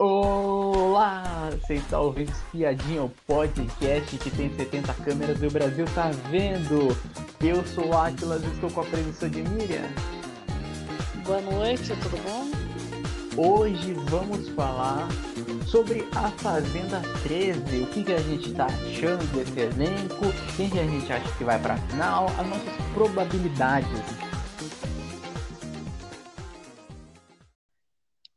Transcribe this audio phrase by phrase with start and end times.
[0.00, 1.50] Olá!
[1.50, 6.96] Você está ouvindo Espiadinha, o podcast que tem 70 câmeras e o Brasil tá vendo.
[7.40, 9.82] Eu sou o Atlas e estou com a presença de Miriam.
[11.24, 12.48] Boa noite, tudo bom?
[13.36, 15.08] Hoje vamos falar
[15.66, 20.78] sobre a Fazenda 13, o que, que a gente está achando desse elenco, quem que
[20.78, 24.27] a gente acha que vai para a final, as nossas probabilidades.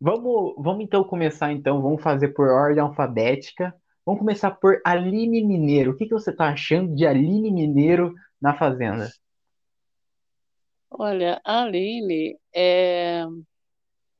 [0.03, 3.71] Vamos, vamos então começar então, vamos fazer por ordem alfabética.
[4.03, 5.91] Vamos começar por Aline Mineiro.
[5.91, 9.11] O que, que você está achando de Aline Mineiro na Fazenda?
[10.89, 13.23] Olha, Aline, é...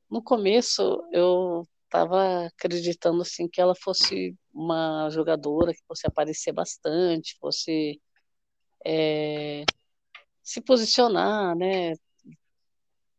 [0.08, 7.36] no começo eu estava acreditando assim que ela fosse uma jogadora que fosse aparecer bastante,
[7.40, 8.00] fosse
[8.86, 9.64] é...
[10.44, 11.94] se posicionar, né?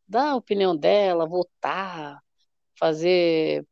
[0.08, 2.23] Dar a opinião dela, votar,
[2.84, 3.66] fazer,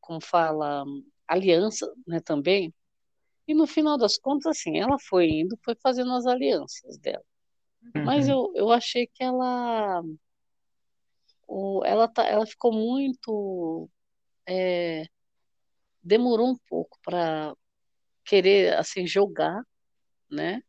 [0.00, 0.84] como fala,
[1.28, 2.74] aliança, né, também.
[3.46, 7.22] E no final das contas, assim, ela foi indo, foi fazendo as alianças dela.
[7.94, 8.04] Uhum.
[8.04, 10.02] Mas eu, eu achei que ela,
[11.46, 13.88] o, ela, tá, ela ficou muito,
[14.48, 15.06] é,
[16.02, 17.54] demorou um pouco para
[18.24, 19.62] querer, assim, jogar,
[20.28, 20.60] né?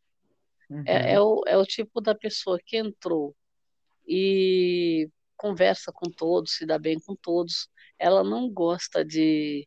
[0.70, 0.84] Uhum.
[0.86, 3.34] É, é, o, é o tipo da pessoa que entrou
[4.06, 7.68] e conversa com todos, se dá bem com todos,
[7.98, 9.66] ela não gosta de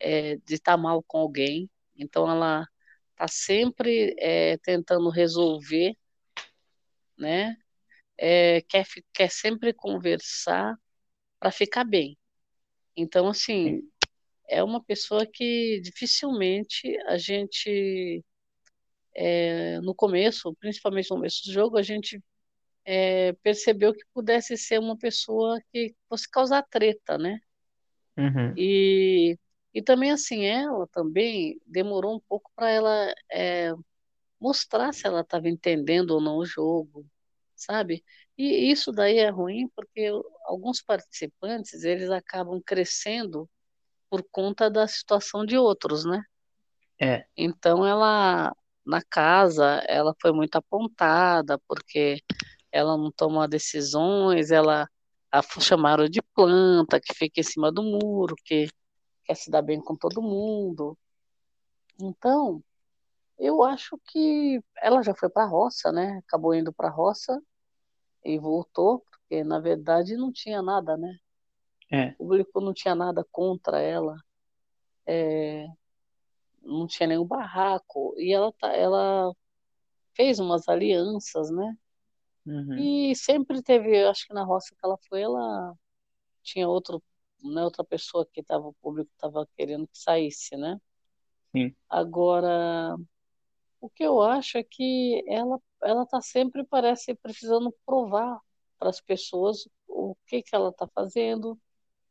[0.00, 2.66] é, de estar tá mal com alguém, então ela
[3.12, 5.96] está sempre é, tentando resolver,
[7.18, 7.56] né?
[8.18, 10.76] É, quer, quer sempre conversar
[11.40, 12.18] para ficar bem.
[12.96, 13.82] Então, assim,
[14.48, 18.24] é uma pessoa que dificilmente a gente,
[19.14, 22.22] é, no começo, principalmente no começo do jogo, a gente
[22.84, 27.40] é, percebeu que pudesse ser uma pessoa que fosse causar treta, né?
[28.16, 28.54] Uhum.
[28.56, 29.38] E,
[29.72, 33.72] e também, assim, ela também demorou um pouco para ela é,
[34.40, 37.06] mostrar se ela estava entendendo ou não o jogo,
[37.56, 38.04] sabe?
[38.36, 40.10] E isso daí é ruim porque
[40.44, 43.48] alguns participantes, eles acabam crescendo
[44.10, 46.22] por conta da situação de outros, né?
[47.00, 47.24] É.
[47.36, 48.54] Então, ela,
[48.86, 52.22] na casa, ela foi muito apontada porque
[52.70, 54.88] ela não toma decisões, ela
[55.34, 58.68] a chamaram de planta, que fica em cima do muro, que
[59.24, 60.96] quer se dar bem com todo mundo.
[62.00, 62.62] Então,
[63.36, 66.22] eu acho que ela já foi para a roça, né?
[66.26, 67.42] Acabou indo para a roça
[68.24, 71.18] e voltou, porque na verdade não tinha nada, né?
[71.90, 72.08] É.
[72.10, 74.16] O público não tinha nada contra ela,
[75.04, 75.66] é,
[76.62, 79.34] não tinha nenhum barraco e ela tá, ela
[80.14, 81.76] fez umas alianças, né?
[82.46, 82.78] Uhum.
[82.78, 85.74] E sempre teve, acho que na roça que ela foi, ela
[86.42, 87.02] tinha outro,
[87.42, 90.78] né, outra pessoa que estava, o público estava querendo que saísse, né?
[91.52, 91.74] Sim.
[91.88, 92.96] Agora,
[93.80, 98.40] o que eu acho é que ela ela está sempre parece precisando provar
[98.78, 101.58] para as pessoas o que que ela está fazendo,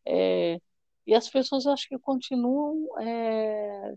[0.06, 0.60] é,
[1.06, 3.94] e as pessoas acho que continuam é,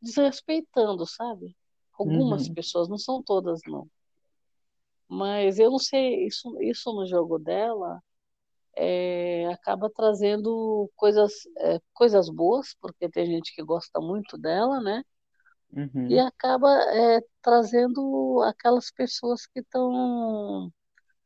[0.00, 1.56] desrespeitando, sabe?
[1.92, 2.54] Algumas uhum.
[2.54, 3.88] pessoas, não são todas não.
[5.10, 8.00] Mas eu não sei, isso, isso no jogo dela
[8.76, 15.02] é, acaba trazendo coisas, é, coisas boas, porque tem gente que gosta muito dela, né?
[15.72, 16.06] Uhum.
[16.08, 20.72] E acaba é, trazendo aquelas pessoas que estão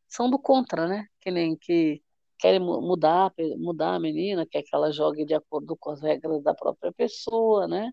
[0.09, 1.07] são do contra, né?
[1.21, 2.03] Que nem que
[2.39, 6.55] querem mudar, mudar a menina, quer que ela jogue de acordo com as regras da
[6.55, 7.93] própria pessoa, né?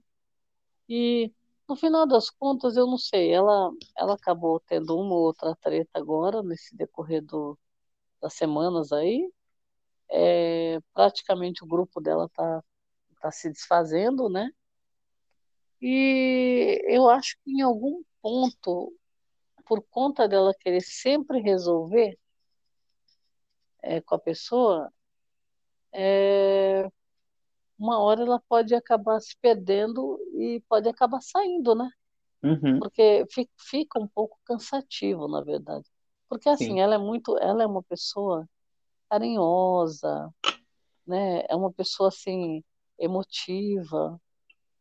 [0.88, 1.34] E
[1.72, 6.00] no final das contas, eu não sei, ela, ela acabou tendo uma ou outra treta
[6.00, 7.58] agora, nesse decorrer do,
[8.22, 9.32] das semanas aí.
[10.10, 12.62] É, praticamente o grupo dela tá,
[13.22, 14.52] tá se desfazendo, né?
[15.82, 18.94] E eu acho que em algum ponto,
[19.66, 22.20] por conta dela querer sempre resolver
[23.82, 24.92] é, com a pessoa,
[25.94, 26.92] é,
[27.82, 31.90] uma hora ela pode acabar se perdendo e pode acabar saindo, né?
[32.44, 32.80] Uhum.
[32.80, 33.26] Porque
[33.58, 35.88] fica um pouco cansativo, na verdade.
[36.28, 36.80] Porque assim, Sim.
[36.80, 38.48] ela é muito, ela é uma pessoa
[39.10, 40.34] carinhosa,
[41.06, 41.46] né?
[41.48, 42.64] É uma pessoa assim
[42.98, 44.20] emotiva,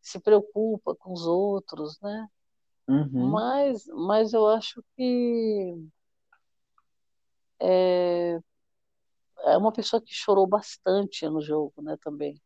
[0.00, 2.28] se preocupa com os outros, né?
[2.88, 3.30] Uhum.
[3.30, 5.74] Mas, mas eu acho que
[7.60, 8.38] é,
[9.44, 11.96] é uma pessoa que chorou bastante no jogo, né?
[12.02, 12.40] Também.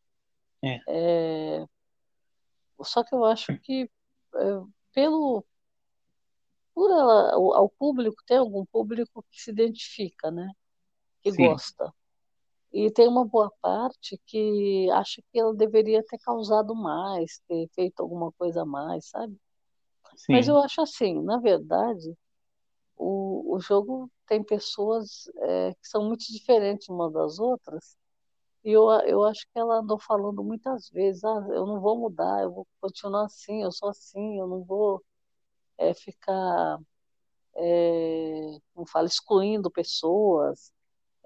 [0.63, 0.81] É.
[0.89, 1.67] É,
[2.83, 3.91] só que eu acho que
[4.37, 4.39] é,
[4.93, 5.45] pelo
[6.75, 10.51] por ela, ao público, tem algum público que se identifica, né?
[11.23, 11.33] Que Sim.
[11.33, 11.93] gosta.
[12.73, 18.01] E tem uma boa parte que acha que ela deveria ter causado mais, ter feito
[18.01, 19.37] alguma coisa a mais, sabe?
[20.31, 22.15] Mas Sim, eu acho assim, na verdade,
[22.97, 27.97] o, o jogo tem pessoas é, que são muito diferentes uma das outras,
[28.65, 32.43] e eu, eu acho que ela andou falando muitas vezes, ah, eu não vou mudar,
[32.43, 35.05] eu vou continuar assim, eu sou assim, eu não vou
[35.77, 36.79] é, ficar,
[37.57, 40.73] é, como fala, excluindo pessoas,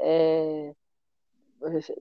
[0.00, 0.74] é,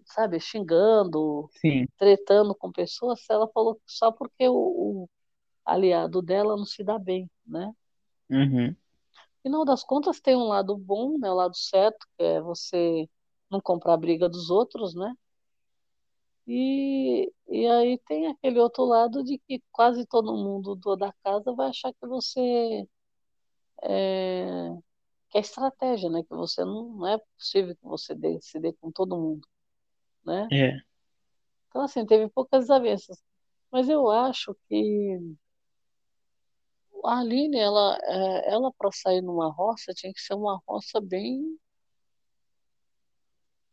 [0.05, 1.87] sabe, xingando, sim.
[1.97, 5.09] tretando com pessoas, ela falou só porque o, o
[5.63, 7.71] aliado dela não se dá bem, né?
[8.29, 8.75] Uhum.
[9.43, 13.07] Final das contas tem um lado bom, né, o lado certo, que é você
[13.51, 15.13] não comprar a briga dos outros, né?
[16.47, 21.53] E, e aí tem aquele outro lado de que quase todo mundo do, da casa
[21.53, 22.87] vai achar que você
[23.83, 24.69] é,
[25.29, 26.23] que é estratégia, né?
[26.23, 29.47] Que você não, não é possível que você dê, se dê com todo mundo,
[30.25, 30.47] né?
[30.51, 30.77] É.
[31.69, 33.21] Então, assim, teve poucas desavenças.
[33.69, 35.19] Mas eu acho que
[37.03, 41.59] a Aline, ela, é, ela para sair numa roça, tinha que ser uma roça bem,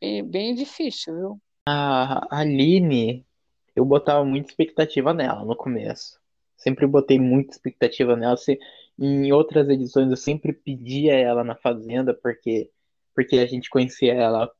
[0.00, 1.42] bem, bem difícil, viu?
[1.66, 3.26] A Aline,
[3.74, 6.20] eu botava muita expectativa nela no começo.
[6.56, 8.36] Sempre botei muita expectativa nela.
[8.36, 8.58] Se,
[8.98, 12.70] em outras edições eu sempre pedia ela na Fazenda, porque,
[13.14, 14.50] porque a gente conhecia ela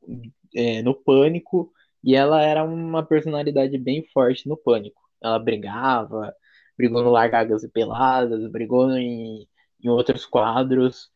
[0.55, 1.71] é, no Pânico,
[2.03, 5.01] e ela era uma personalidade bem forte no Pânico.
[5.21, 6.33] Ela brigava,
[6.77, 9.47] brigou no Largadas e Peladas, brigou em,
[9.83, 11.09] em outros quadros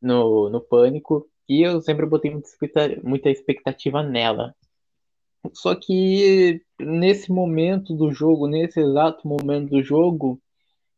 [0.00, 4.54] no, no Pânico, e eu sempre botei muita expecta- muita expectativa nela.
[5.52, 10.40] Só que nesse momento do jogo, nesse exato momento do jogo,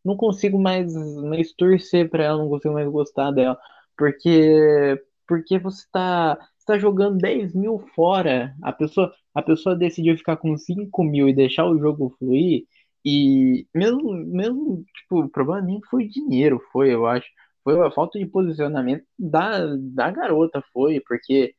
[0.05, 3.59] não consigo mais, mais torcer pra ela, não consigo mais gostar dela.
[3.97, 8.55] Porque, porque você tá, você tá jogando 10 mil fora.
[8.63, 12.65] A pessoa, a pessoa decidiu ficar com 5 mil e deixar o jogo fluir.
[13.05, 17.27] E mesmo, mesmo, tipo, o problema nem foi dinheiro, foi, eu acho.
[17.65, 21.55] Foi a falta de posicionamento da, da garota, foi, porque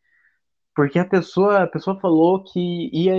[0.77, 3.15] porque a pessoa, a pessoa falou que ia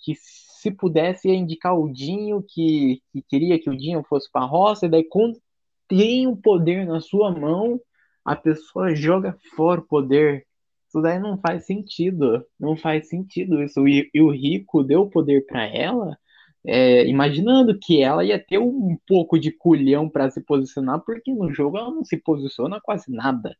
[0.00, 4.42] que se pudesse ia indicar o Dinho, que, que queria que o Dinho fosse para
[4.42, 5.40] a roça, e daí quando
[5.86, 7.80] tem o poder na sua mão,
[8.24, 10.44] a pessoa joga fora o poder.
[10.88, 12.44] Isso daí não faz sentido.
[12.58, 13.86] Não faz sentido isso.
[13.86, 16.18] E, e o Rico deu o poder para ela,
[16.64, 21.52] é, imaginando que ela ia ter um pouco de culhão para se posicionar, porque no
[21.54, 23.56] jogo ela não se posiciona quase nada.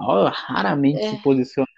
[0.00, 1.68] Ela raramente se É, posiciona.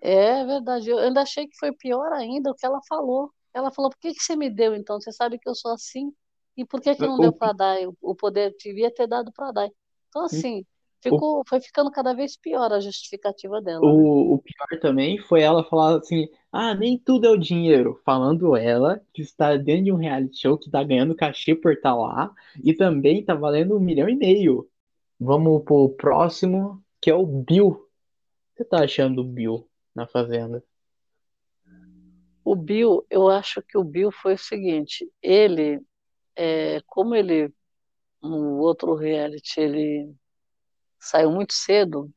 [0.00, 0.90] É verdade.
[0.90, 3.30] Eu ainda achei que foi pior ainda o que ela falou.
[3.52, 5.00] Ela falou: por que que você me deu então?
[5.00, 6.12] Você sabe que eu sou assim?
[6.56, 7.78] E por que que não deu O, para dar?
[7.88, 9.68] O o poder devia ter dado para dar.
[10.08, 10.66] Então, assim, o
[11.02, 13.92] ficou, foi ficando cada vez pior a justificativa dela, né?
[13.92, 18.00] O, o pior também foi ela falar assim: ah, nem tudo é o dinheiro.
[18.04, 21.94] Falando ela que está dentro de um reality show que está ganhando cachê por estar
[21.94, 22.32] lá
[22.62, 24.68] e também está valendo um milhão e meio.
[25.18, 27.68] Vamos pro próximo, que é o Bill.
[27.68, 27.76] O
[28.56, 29.66] que você tá achando do Bill
[29.96, 30.62] na Fazenda?
[32.44, 35.80] O Bill, eu acho que o Bill foi o seguinte: ele,
[36.36, 37.52] é, como ele,
[38.22, 40.14] no outro reality, ele
[41.00, 42.12] saiu muito cedo,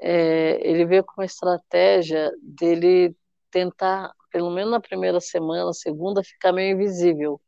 [0.00, 3.16] é, ele veio com uma estratégia dele
[3.50, 7.40] tentar, pelo menos na primeira semana, segunda, ficar meio invisível,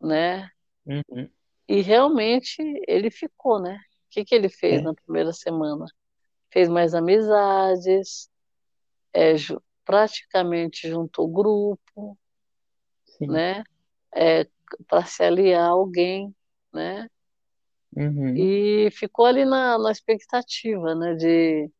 [0.00, 0.50] né?
[0.86, 1.30] Uhum,
[1.68, 3.76] E realmente ele ficou, né?
[3.76, 5.86] O que que ele fez é, na primeira semana?
[6.50, 8.30] Fez mais amizades,
[9.12, 9.34] é,
[9.84, 12.18] praticamente juntou grupo,
[13.04, 13.26] sim.
[13.26, 13.64] né?
[14.14, 14.46] É,
[14.88, 16.34] para se aliar a alguém,
[16.72, 17.08] né?
[17.96, 21.14] Uhum, E ficou ali na, na expectativa, né?
[21.14, 21.70] De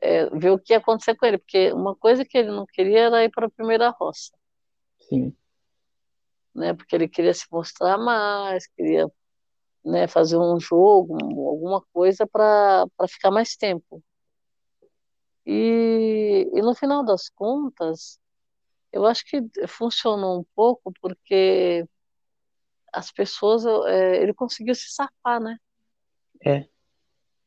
[0.00, 3.00] é, ver o que ia acontecer com ele, porque uma coisa que ele não queria
[3.06, 4.32] era ir para a primeira roça,
[4.98, 5.34] sim.
[6.54, 6.74] né?
[6.74, 9.06] Porque ele queria se mostrar mais, queria,
[9.86, 14.02] né, fazer um jogo, um- alguma coisa para ficar mais tempo.
[15.46, 18.18] E, e no final das contas,
[18.92, 21.86] eu acho que funcionou um pouco porque
[22.92, 25.56] as pessoas, é, ele conseguiu se safar, né?
[26.44, 26.66] É.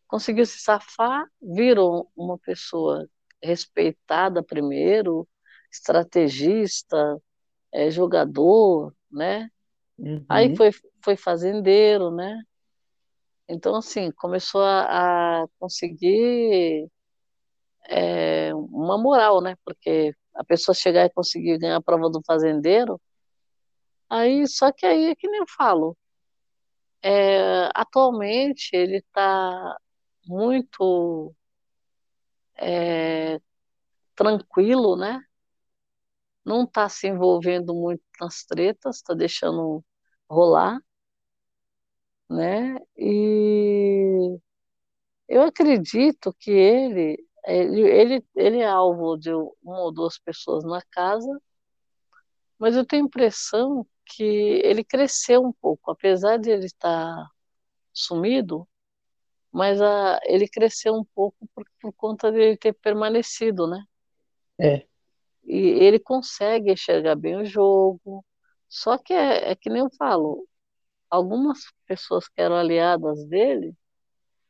[0.08, 3.06] Conseguiu se safar, viram uma pessoa
[3.44, 5.28] respeitada primeiro,
[5.72, 7.22] estrategista,
[7.74, 9.50] é, jogador, né?
[10.28, 10.72] Aí Uhum, foi,
[11.04, 12.42] foi fazendeiro, né?
[13.48, 16.88] Então, assim, começou a, a conseguir
[17.88, 19.56] é, uma moral, né?
[19.66, 23.02] Porque a pessoa chegar e conseguir ganhar a prova do fazendeiro,
[24.10, 25.98] aí, só que aí é que nem eu falo,
[27.02, 29.78] é, atualmente ele está
[30.28, 31.34] muito
[32.56, 33.40] é,
[34.16, 35.22] tranquilo, né?
[36.46, 39.84] Não está se envolvendo muito nas tretas, está deixando
[40.30, 40.80] rolar,
[42.30, 42.78] né?
[42.98, 44.40] E
[45.28, 50.82] eu acredito que ele, ele, ele, ele é alvo de uma ou duas pessoas na
[50.92, 51.30] casa,
[52.58, 57.30] mas eu tenho a impressão que ele cresceu um pouco, apesar de ele estar
[57.94, 58.68] sumido,
[59.52, 63.84] mas a, ele cresceu um pouco por, por conta de ele ter permanecido, né?
[64.60, 64.86] É.
[65.44, 68.26] E ele consegue enxergar bem o jogo,
[68.70, 70.48] só que é, é que nem eu falo,
[71.10, 73.76] algumas pessoas que eram aliadas dele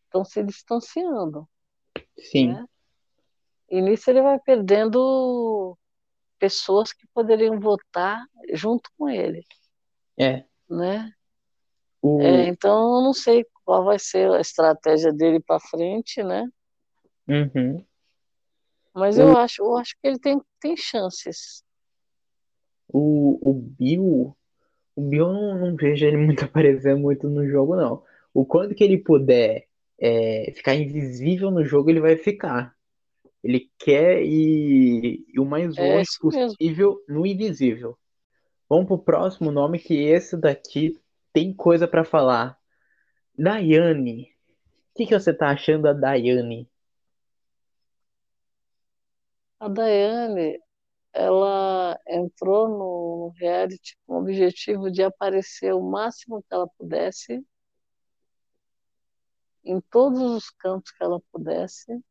[0.03, 1.47] estão se distanciando.
[2.17, 2.53] Sim.
[2.53, 2.65] Né?
[3.69, 5.77] E nisso ele vai perdendo
[6.37, 9.45] pessoas que poderiam votar junto com ele.
[10.17, 10.43] É.
[10.69, 11.13] Né?
[12.01, 12.21] O...
[12.21, 16.45] É, então eu não sei qual vai ser a estratégia dele para frente, né?
[17.27, 17.85] Uhum.
[18.93, 19.21] Mas o...
[19.21, 21.63] eu acho, eu acho que ele tem, tem chances.
[22.89, 24.35] O, o Bill,
[24.95, 28.03] o Bill eu não, não vejo ele muito aparecer muito no jogo, não.
[28.33, 29.67] O quanto que ele puder
[29.99, 32.75] é, ficar invisível no jogo, ele vai ficar.
[33.43, 36.57] Ele quer ir, ir o mais É longe isso mesmo.
[36.57, 37.97] possível no invisível.
[38.69, 40.97] Vamos pro próximo nome, que esse daqui
[41.33, 42.57] tem coisa para falar.
[43.37, 44.23] Daiane.
[44.93, 46.69] O que, que você tá achando da Daiane?
[49.59, 50.59] A Daiane,
[51.13, 57.43] ela entrou no reality com o objetivo de aparecer o máximo que ela pudesse,
[59.63, 62.01] em todos os campos que ela pudesse,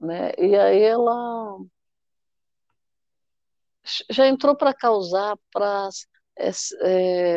[0.00, 0.32] né?
[0.38, 1.58] E aí ela
[4.10, 5.88] já entrou para causar, para
[6.38, 6.50] é,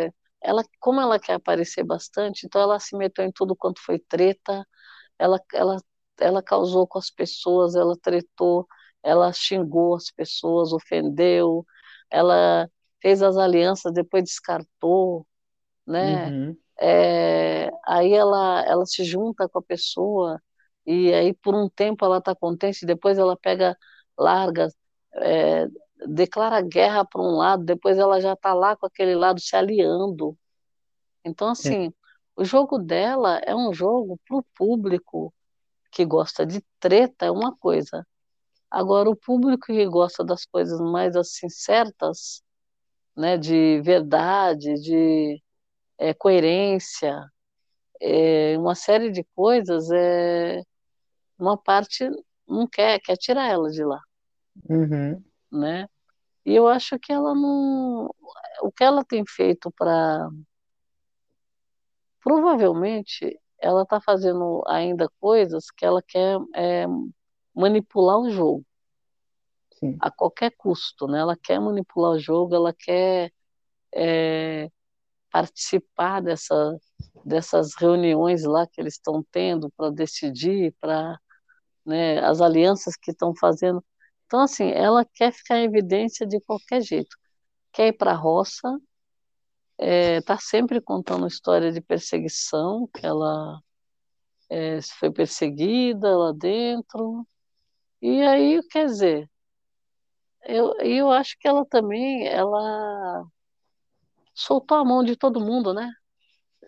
[0.06, 0.12] é,
[0.42, 4.66] ela, como ela quer aparecer bastante, então ela se meteu em tudo quanto foi treta,
[5.20, 5.78] ela, ela,
[6.20, 8.68] ela causou com as pessoas, ela tretou,
[9.04, 11.66] ela xingou as pessoas, ofendeu,
[12.10, 12.70] ela
[13.02, 15.28] fez as alianças, depois descartou,
[15.86, 16.30] né?
[16.30, 16.58] Uhum.
[16.80, 20.42] É, aí ela, ela se junta com a pessoa
[20.86, 23.78] e aí por um tempo ela está contente, depois ela pega,
[24.18, 24.70] larga,
[25.16, 25.68] é,
[26.08, 30.38] declara guerra para um lado, depois ela já está lá com aquele lado se aliando.
[31.24, 31.92] Então, assim, é.
[32.36, 35.34] o jogo dela é um jogo para o público
[35.94, 38.06] que gosta de treta, é uma coisa.
[38.70, 42.42] Agora, o público que gosta das coisas mais assim certas,
[43.16, 45.42] né, de verdade, de
[46.00, 47.24] é, coerência,
[48.02, 50.64] é, uma série de coisas, é,
[51.38, 52.10] uma parte
[52.48, 54.02] não quer, quer tirar ela de lá.
[54.68, 55.24] Uhum.
[55.52, 55.88] Né?
[56.46, 58.14] E eu acho que ela não.
[58.62, 60.30] O que ela tem feito para.
[62.22, 66.86] Provavelmente ela está fazendo ainda coisas que ela quer é,
[67.56, 68.66] manipular o jogo.
[69.80, 69.98] Sim.
[70.02, 71.20] A qualquer custo, né?
[71.20, 73.32] Ela quer manipular o jogo, ela quer
[73.96, 74.70] é,
[75.32, 76.78] participar dessa,
[77.26, 81.18] dessas reuniões lá que eles estão tendo para decidir, para
[81.86, 83.84] né, as alianças que estão fazendo.
[84.26, 87.16] Então, assim, ela quer ficar em evidência de qualquer jeito.
[87.72, 88.78] Quer ir para a roça,
[89.80, 93.60] está é, tá sempre contando história de perseguição, que ela
[94.50, 97.28] é, foi perseguida lá dentro.
[98.02, 99.30] E aí, quer dizer,
[100.46, 103.26] eu, eu acho que ela também, ela
[104.34, 105.92] soltou a mão de todo mundo, né?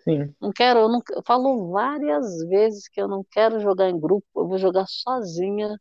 [0.03, 0.33] Sim.
[0.39, 4.25] Não quero, eu, não, eu falo várias vezes que eu não quero jogar em grupo,
[4.35, 5.79] eu vou jogar sozinha,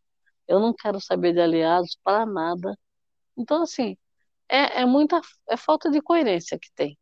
[0.49, 2.77] eu não quero saber de aliados para nada.
[3.37, 3.97] Então, assim,
[4.49, 6.99] é, é muita é falta de coerência que tem.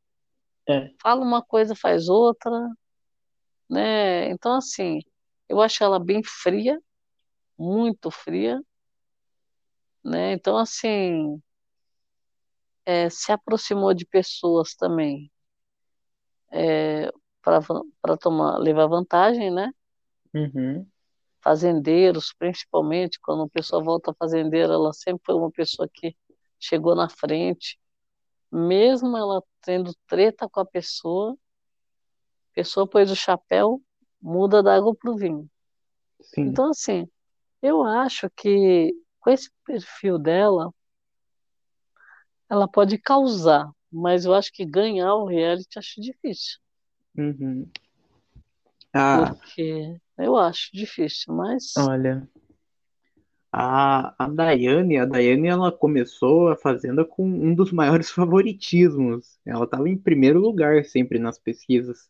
[0.69, 0.91] É.
[1.01, 2.51] Fala uma coisa, faz outra,
[3.69, 4.31] né?
[4.31, 5.01] Então, assim,
[5.49, 6.81] eu acho ela bem fria,
[7.59, 8.61] muito fria,
[10.05, 10.33] né?
[10.33, 11.41] Então, assim,
[12.85, 15.31] é, se aproximou de pessoas também
[16.51, 17.11] é,
[17.43, 19.73] para tomar levar vantagem, né?
[20.35, 20.87] Uhum.
[21.43, 26.17] Fazendeiros, principalmente, quando a pessoa volta fazendeira, ela sempre foi uma pessoa que
[26.59, 27.79] chegou na frente,
[28.53, 33.81] mesmo ela tendo treta com a pessoa, a pessoa pôs o chapéu,
[34.21, 35.49] muda da água para o vinho.
[36.21, 36.43] Sim.
[36.43, 37.09] Então, assim,
[37.63, 40.73] eu acho que com esse perfil dela,
[42.51, 46.59] ela pode causar, mas eu acho que ganhar o reality acho difícil.
[47.17, 47.67] Uhum.
[48.93, 52.29] Ah, Porque eu acho difícil, mas olha,
[53.53, 59.39] a, a Daiane, a Daiane, ela começou a Fazenda com um dos maiores favoritismos.
[59.45, 62.09] Ela estava em primeiro lugar sempre nas pesquisas.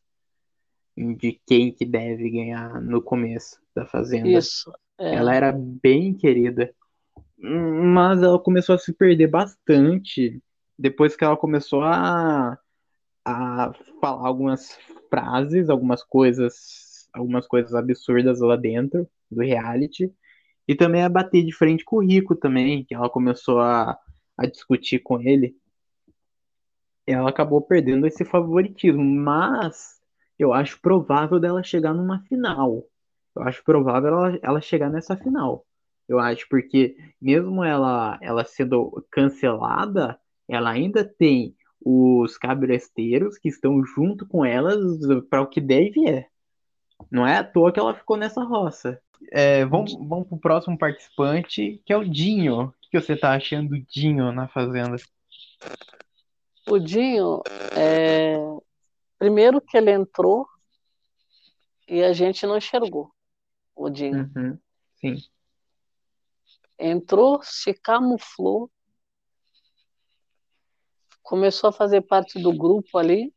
[0.96, 4.28] de quem que deve ganhar no começo da Fazenda.
[4.28, 4.72] Isso.
[4.98, 5.16] É.
[5.16, 6.72] Ela era bem querida,
[7.36, 10.40] mas ela começou a se perder bastante
[10.78, 12.56] depois que ela começou a,
[13.24, 14.78] a falar algumas
[15.10, 20.12] frases, algumas coisas, algumas coisas absurdas lá dentro do reality.
[20.66, 23.98] E também a bater de frente com o Rico também, que ela começou a,
[24.36, 25.56] a discutir com ele.
[27.06, 30.00] Ela acabou perdendo esse favoritismo, mas
[30.38, 32.84] eu acho provável dela chegar numa final.
[33.34, 35.66] Eu acho provável ela, ela chegar nessa final.
[36.08, 43.84] Eu acho porque mesmo ela ela sendo cancelada, ela ainda tem os cabresteiros que estão
[43.84, 44.78] junto com elas
[45.28, 46.26] para o que deve é.
[47.10, 49.00] Não é à toa que ela ficou nessa roça.
[49.30, 52.64] É, vamos, vamos pro próximo participante, que é o Dinho.
[52.64, 54.96] O que você tá achando do Dinho na Fazenda?
[56.68, 57.42] O Dinho,
[57.76, 58.36] é...
[59.18, 60.46] primeiro que ele entrou
[61.88, 63.10] e a gente não enxergou
[63.74, 64.30] o Dinho.
[64.36, 64.58] Uhum,
[65.00, 65.16] sim.
[66.78, 68.70] Entrou, se camuflou,
[71.22, 73.32] começou a fazer parte do grupo ali.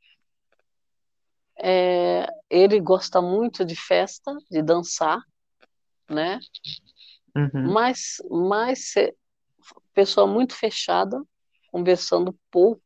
[1.57, 2.27] É...
[2.49, 5.23] ele gosta muito de festa, de dançar
[6.09, 6.39] né?
[7.35, 7.73] Uhum.
[7.73, 8.93] Mas, mas
[9.93, 11.21] pessoa muito fechada,
[11.71, 12.81] conversando pouco,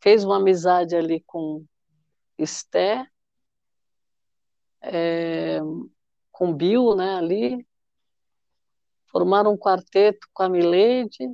[0.00, 1.64] fez uma amizade ali com
[2.36, 3.08] Esther,
[4.82, 5.60] é,
[6.30, 7.66] com Bill, né, ali,
[9.06, 11.30] formaram um quarteto com a Milady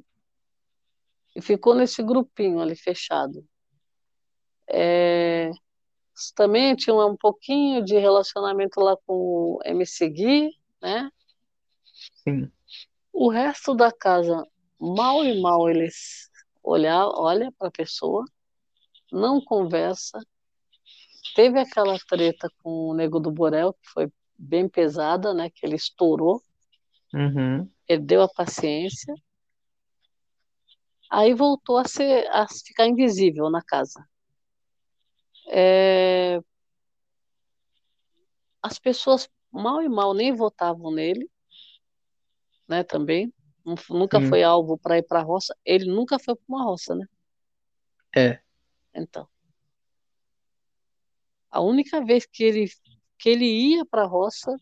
[1.35, 3.45] e ficou nesse grupinho ali fechado.
[4.69, 5.51] É,
[6.37, 9.15] também tinha um pouquinho de relacionamento lá com
[9.57, 11.11] o MC Gui, né?
[12.25, 12.51] Sim.
[13.13, 14.47] O resto da casa,
[14.79, 16.31] mal e mal eles
[16.63, 18.25] olhar, olha para a pessoa,
[19.13, 20.19] não conversa.
[21.35, 25.51] Teve aquela treta com o Nego do Borel, que foi bem pesada, né?
[25.51, 26.43] Que ele estourou,
[27.13, 27.71] uhum.
[27.87, 29.15] perdeu a paciência.
[31.11, 34.07] Aí voltou a, ser, a ficar invisível na casa.
[35.49, 36.41] É...
[38.63, 41.29] As pessoas mal e mal nem votavam nele,
[42.69, 43.33] né, também.
[43.89, 45.55] Nunca foi alvo para ir para a roça.
[45.65, 47.07] Ele nunca foi para uma roça, né?
[48.17, 48.41] É.
[48.95, 49.29] Então.
[51.51, 52.71] A única vez que ele,
[53.19, 54.57] que ele ia para a roça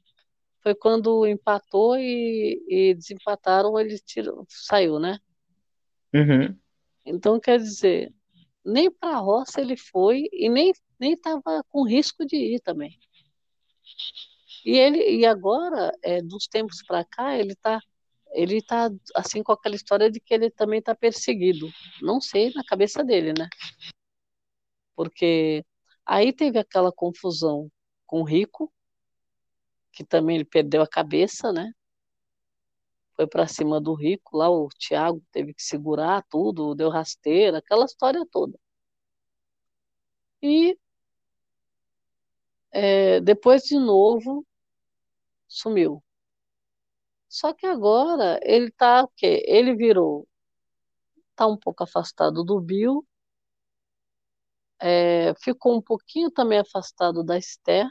[0.63, 5.19] foi quando empatou e, e desempataram, ele tirou, saiu, né?
[6.13, 6.59] Uhum.
[7.05, 8.13] Então, quer dizer,
[8.65, 12.99] nem para a roça ele foi e nem nem estava com risco de ir também.
[14.65, 17.81] E ele e agora, é, dos tempos para cá, ele está
[18.33, 21.71] ele tá assim com aquela história de que ele também está perseguido.
[22.03, 23.49] Não sei na cabeça dele, né?
[24.95, 25.65] Porque
[26.05, 27.71] aí teve aquela confusão
[28.07, 28.73] com o Rico,
[29.93, 31.73] que também ele perdeu a cabeça, né?
[33.17, 37.85] Foi para cima do Rico, lá o Thiago teve que segurar tudo, deu rasteira, aquela
[37.85, 38.59] história toda.
[40.43, 40.79] E
[42.73, 44.45] é, depois de novo
[45.49, 46.03] sumiu.
[47.29, 49.43] Só que agora ele tá o quê?
[49.47, 50.27] Ele virou,
[51.35, 53.05] tá um pouco afastado do Bill,
[54.81, 57.87] é, ficou um pouquinho também afastado da Esther,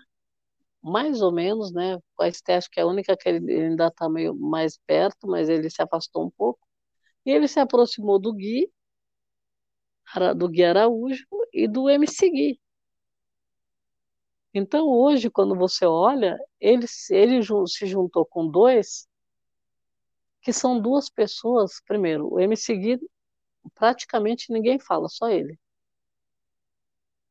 [0.81, 1.97] mais ou menos, né?
[2.19, 5.49] A Esther acho que é a única que ele ainda está meio mais perto, mas
[5.49, 6.59] ele se afastou um pouco.
[7.25, 8.71] E ele se aproximou do Gui,
[10.35, 12.59] do Gui Araújo e do MC Gui.
[14.57, 19.07] Então, hoje, quando você olha, ele, ele se juntou com dois,
[20.41, 21.79] que são duas pessoas.
[21.85, 22.99] Primeiro, o MC Gui,
[23.75, 25.59] praticamente ninguém fala, só ele.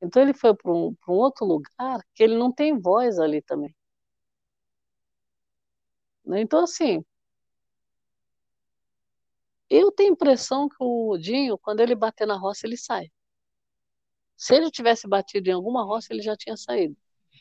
[0.00, 3.74] Então, ele foi para um, um outro lugar que ele não tem voz ali também.
[6.24, 6.40] Né?
[6.42, 7.04] Então, assim,
[9.70, 13.10] eu tenho a impressão que o Dinho, quando ele bater na roça, ele sai.
[14.34, 16.96] Se ele tivesse batido em alguma roça, ele já tinha saído.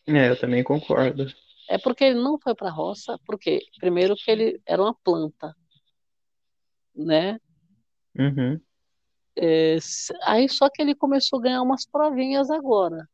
[0.07, 1.25] É, eu também concordo.
[1.67, 5.55] É porque ele não foi para a roça, porque primeiro que ele era uma planta,
[6.95, 7.39] né?
[8.17, 8.61] Uhum.
[9.35, 9.77] É,
[10.23, 13.09] aí só que ele começou a ganhar umas provinhas agora.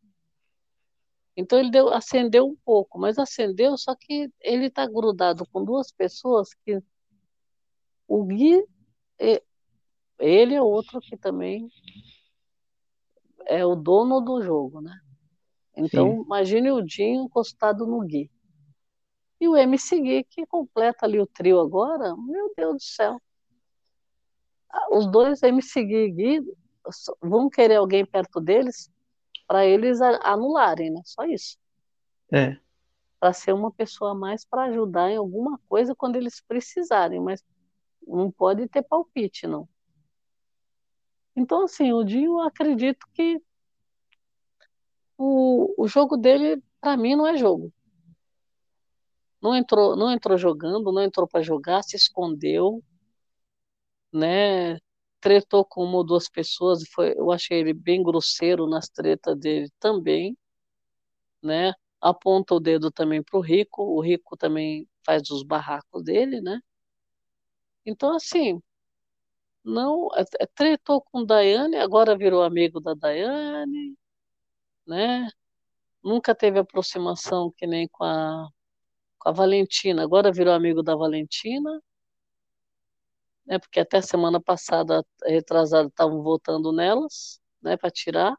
[1.35, 5.91] Então ele deu, acendeu um pouco, mas acendeu, só que ele está grudado com duas
[5.91, 6.79] pessoas que
[8.05, 8.61] o Gui,
[10.19, 11.69] ele é outro que também
[13.45, 14.99] é o dono do jogo, né?
[15.75, 16.23] Então, Sim.
[16.23, 18.29] imagine o Dinho encostado no Gui.
[19.39, 23.19] E o MC Gui, que completa ali o trio agora, meu Deus do céu.
[24.69, 26.53] Ah, os dois, MC Gui e Gui,
[27.21, 28.89] vão querer alguém perto deles
[29.47, 31.01] para eles anularem, né?
[31.05, 31.57] Só isso.
[32.31, 32.57] É.
[33.19, 37.43] Para ser uma pessoa a mais para ajudar em alguma coisa quando eles precisarem, mas
[38.07, 39.67] não pode ter palpite, não.
[41.35, 43.41] Então, assim, o Dinho, eu acredito que
[45.21, 47.71] o, o jogo dele, para mim, não é jogo.
[49.41, 52.83] Não entrou, não entrou jogando, não entrou para jogar, se escondeu,
[54.13, 54.79] né?
[55.19, 59.69] Tretou com uma ou duas pessoas, foi, eu achei ele bem grosseiro nas tretas dele
[59.79, 60.37] também,
[61.41, 61.73] né?
[62.01, 66.59] Aponta o dedo também para o Rico, o Rico também faz os barracos dele, né?
[67.85, 68.61] Então, assim,
[69.63, 73.95] não é, é, tretou com Daiane, agora virou amigo da Daiane,
[74.87, 75.29] né?
[76.03, 78.49] Nunca teve aproximação que nem com a,
[79.19, 81.81] com a Valentina, agora virou amigo da Valentina,
[83.45, 83.59] né?
[83.59, 87.77] Porque até semana passada, retrasada, estavam votando nelas, né?
[87.77, 88.35] Para tirar.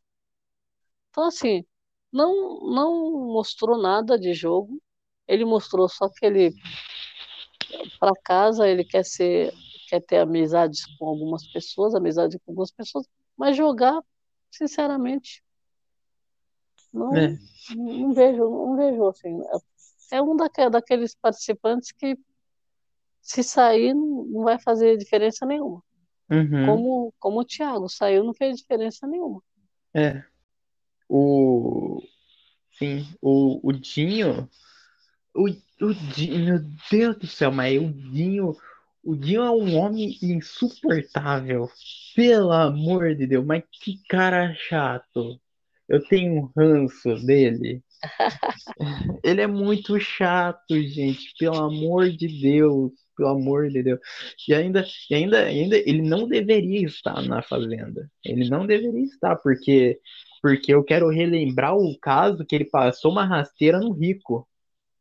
[1.10, 1.64] Então, assim,
[2.12, 4.80] não, não mostrou nada de jogo.
[5.28, 6.54] Ele mostrou só que ele
[7.98, 9.52] para casa ele quer ser
[9.88, 14.00] quer ter amizades com algumas pessoas, amizade com algumas pessoas, mas jogar,
[14.50, 15.42] sinceramente,
[16.92, 17.38] não, é.
[17.74, 19.40] não, vejo, não vejo assim.
[20.10, 22.18] É um daqueles participantes que
[23.20, 25.82] se sair não, não vai fazer diferença nenhuma.
[26.30, 26.66] Uhum.
[26.66, 29.42] Como, como o Thiago saiu, não fez diferença nenhuma.
[29.94, 30.22] É.
[31.08, 32.02] O.
[32.78, 34.48] Sim, o, o Dinho.
[35.34, 36.58] O, o Dinho, meu
[36.90, 38.56] Deus do céu, mas o Dinho
[39.04, 41.68] o Dinho é um homem insuportável.
[42.14, 45.40] Pelo amor de Deus, mas que cara chato.
[45.92, 47.82] Eu tenho um ranço dele.
[49.22, 51.34] Ele é muito chato, gente.
[51.38, 52.92] Pelo amor de Deus.
[53.14, 54.00] Pelo amor de Deus.
[54.48, 58.10] E ainda, e ainda, ainda ele não deveria estar na fazenda.
[58.24, 60.00] Ele não deveria estar, porque
[60.40, 64.48] porque eu quero relembrar o caso que ele passou uma rasteira no Rico.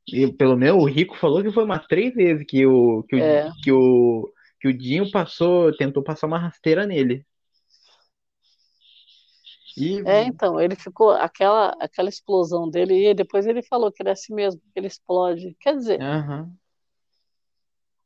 [0.08, 3.20] E, pelo menos o Rico falou que foi umas três vezes que o, que o,
[3.20, 3.52] é.
[3.64, 7.26] que o, que o Dinho passou, tentou passar uma rasteira nele.
[9.78, 10.02] E...
[10.06, 14.14] É, então, ele ficou, aquela, aquela explosão dele, e depois ele falou que ele é
[14.14, 15.56] assim mesmo, que ele explode.
[15.60, 16.54] Quer dizer, uhum.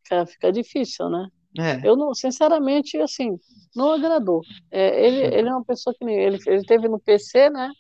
[0.03, 1.29] fica, fica difícil, né?
[1.57, 1.87] É.
[1.87, 3.39] Eu não, sinceramente, assim,
[3.75, 4.41] não agradou.
[4.69, 7.71] É, ele, ele é uma pessoa que nem ele, ele teve no PC, né?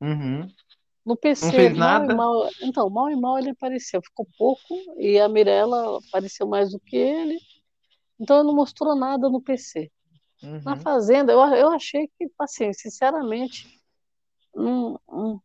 [0.00, 0.46] Uhum.
[1.04, 2.14] No PC, não fez mal nada.
[2.14, 2.48] mal.
[2.62, 4.00] Então, mal e mal ele apareceu.
[4.02, 7.38] Ficou pouco e a Mirella apareceu mais do que ele.
[8.20, 9.90] Então ele não mostrou nada no PC.
[10.42, 10.60] Uhum.
[10.64, 13.80] Na Fazenda, eu, eu achei que, assim, sinceramente,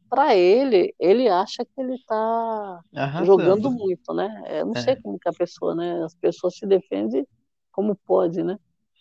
[0.09, 2.81] para ele, ele acha que ele está
[3.23, 4.43] jogando muito, né?
[4.47, 4.81] Eu não é.
[4.81, 6.03] sei como que a pessoa, né?
[6.03, 7.25] As pessoas se defendem
[7.71, 8.57] como pode, né?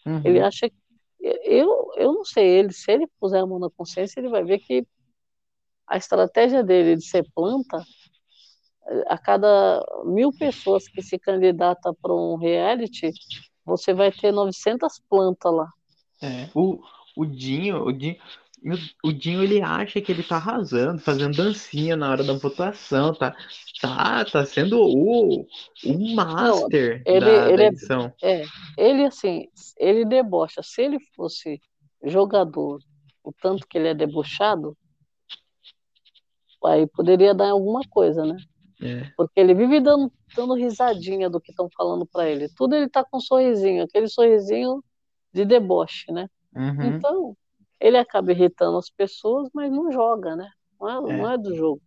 [0.06, 0.20] Uhum.
[0.24, 0.76] Ele acha que.
[1.18, 4.58] Eu, eu não sei, ele, se ele puser a mão na consciência, ele vai ver
[4.58, 4.86] que
[5.86, 7.82] a estratégia dele de ser planta,
[9.08, 13.10] a cada mil pessoas que se candidata para um reality,
[13.64, 15.68] você vai ter 900 plantas lá.
[16.22, 16.80] É, o,
[17.16, 18.16] o Dinho, o Dinho,
[19.04, 23.34] o Dinho ele acha que ele tá arrasando, fazendo dancinha na hora da votação, tá,
[23.80, 25.46] tá, tá sendo o,
[25.84, 28.14] o master Não, ele, da, ele da é- edição.
[28.22, 28.42] É,
[28.76, 29.48] ele assim,
[29.78, 30.62] ele debocha.
[30.62, 31.60] Se ele fosse
[32.04, 32.80] jogador,
[33.22, 34.76] o tanto que ele é debochado,
[36.64, 38.36] aí poderia dar alguma coisa, né?
[38.82, 39.10] É.
[39.16, 42.48] Porque ele vive dando, dando risadinha do que estão falando para ele.
[42.56, 44.82] Tudo ele tá com um sorrisinho, aquele sorrisinho
[45.36, 46.28] de deboche, né?
[46.54, 46.82] Uhum.
[46.84, 47.36] Então,
[47.78, 50.48] ele acaba irritando as pessoas, mas não joga, né?
[50.80, 51.16] Não é, É.
[51.18, 51.82] não é do jogo.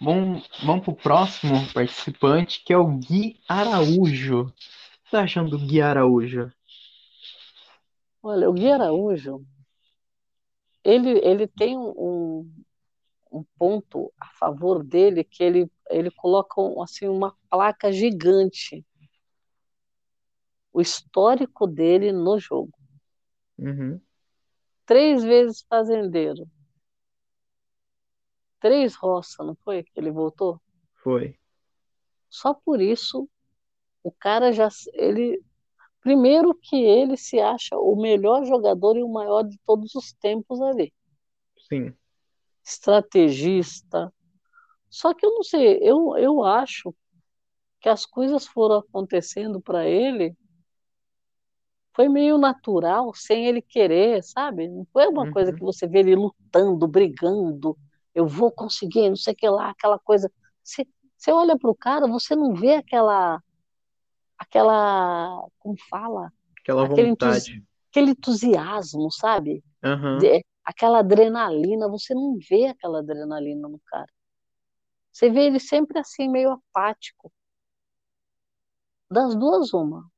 [0.00, 4.42] Vamos, vamos pro próximo participante, que é o Gui Araújo.
[4.42, 6.52] O que você tá achando do Gui Araújo?
[8.22, 9.44] Olha, o Gui Araújo,
[10.84, 12.50] ele, ele tem um,
[13.32, 18.84] um ponto a favor dele que ele, ele coloca assim, uma placa gigante.
[20.78, 22.70] O histórico dele no jogo.
[23.58, 24.00] Uhum.
[24.86, 26.48] Três vezes fazendeiro.
[28.60, 30.62] Três roça, não foi que ele voltou?
[31.02, 31.36] Foi.
[32.30, 33.28] Só por isso,
[34.04, 34.68] o cara já.
[34.92, 35.42] Ele,
[36.00, 40.60] primeiro que ele se acha o melhor jogador e o maior de todos os tempos
[40.62, 40.94] ali.
[41.68, 41.92] Sim.
[42.64, 44.14] Estrategista.
[44.88, 46.94] Só que eu não sei, eu, eu acho
[47.80, 50.36] que as coisas foram acontecendo para ele
[51.98, 54.68] foi meio natural, sem ele querer, sabe?
[54.68, 55.32] Não foi uma Uhum.
[55.32, 57.76] coisa que você vê ele lutando, brigando,
[58.14, 60.30] eu vou conseguir, não sei o que lá, aquela coisa.
[60.62, 63.42] Você, você olha para o cara, você não vê aquela,
[64.38, 66.32] aquela, como fala?
[66.60, 67.64] Aquela Aquele vontade.
[67.90, 69.64] Aquele entusiasmo, sabe?
[69.82, 70.20] Aham.
[70.20, 74.08] De- aquela adrenalina, você não vê aquela adrenalina no cara.
[75.12, 77.30] Você vê ele sempre assim, meio apático.
[79.10, 80.10] Das duas, uma.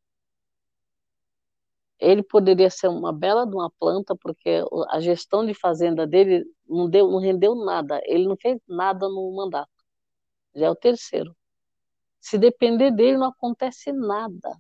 [2.01, 6.89] Ele poderia ser uma bela de uma planta, porque a gestão de fazenda dele não,
[6.89, 8.01] deu, não rendeu nada.
[8.05, 9.71] Ele não fez nada no mandato.
[10.55, 11.37] Já é o terceiro.
[12.19, 14.59] Se depender dele, não acontece nada.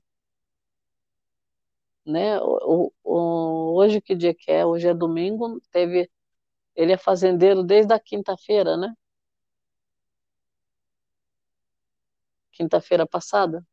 [2.04, 2.38] Né?
[2.40, 4.66] O, o, hoje que dia que é?
[4.66, 6.10] Hoje é domingo, teve.
[6.76, 8.94] Ele é fazendeiro desde a quinta-feira, né?
[12.52, 13.66] Quinta-feira passada.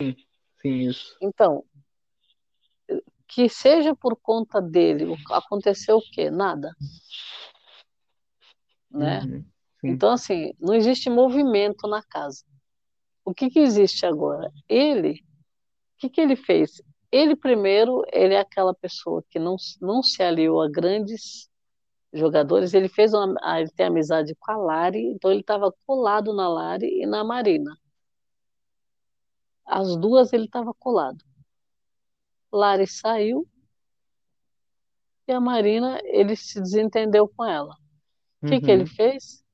[0.00, 0.16] Sim,
[0.60, 1.16] sim, isso.
[1.20, 1.64] Então,
[3.28, 6.30] que seja por conta dele, aconteceu o quê?
[6.30, 6.74] Nada.
[8.90, 9.20] Né?
[9.20, 9.44] Uhum,
[9.84, 12.42] então, assim, não existe movimento na casa.
[13.24, 14.50] O que, que existe agora?
[14.66, 16.82] Ele, o que, que ele fez?
[17.12, 21.48] Ele, primeiro, ele é aquela pessoa que não, não se aliou a grandes
[22.12, 22.72] jogadores.
[22.72, 27.02] Ele fez uma, ele tem amizade com a Lari, então ele estava colado na Lari
[27.02, 27.76] e na Marina.
[29.66, 31.27] As duas ele estava colado.
[32.52, 33.46] Lari saiu
[35.26, 37.76] e a Marina ele se desentendeu com ela.
[38.42, 38.60] O que, uhum.
[38.60, 38.88] que ele uhum.
[38.88, 39.44] fez?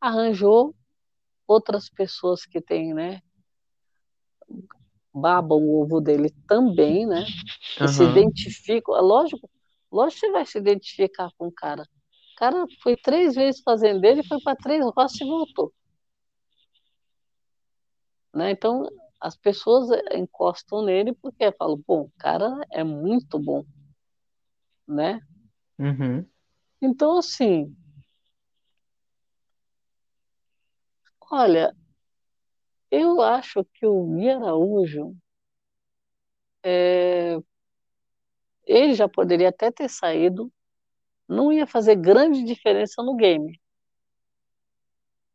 [0.00, 0.74] Arranjou
[1.46, 3.22] outras pessoas que têm, né?
[5.14, 7.24] Babam o ovo dele também, né?
[7.76, 7.88] Que uhum.
[7.88, 8.96] se identificam.
[8.96, 9.48] É lógico,
[9.90, 11.82] lógico que você vai se identificar com o cara.
[11.82, 15.72] O cara foi três vezes fazendeiro e foi para três roças e voltou.
[18.34, 18.50] Né?
[18.50, 18.88] Então,
[19.22, 23.64] as pessoas encostam nele porque falam, bom, o cara é muito bom,
[24.86, 25.20] né?
[25.78, 26.26] Uhum.
[26.80, 27.72] Então, assim,
[31.30, 31.72] olha,
[32.90, 35.16] eu acho que o Gui Araújo,
[36.64, 37.38] é,
[38.64, 40.52] ele já poderia até ter saído,
[41.28, 43.60] não ia fazer grande diferença no game.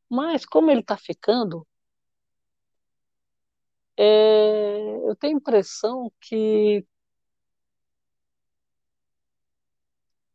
[0.09, 1.65] Mas como ele está ficando,
[3.97, 6.85] é, eu tenho a impressão que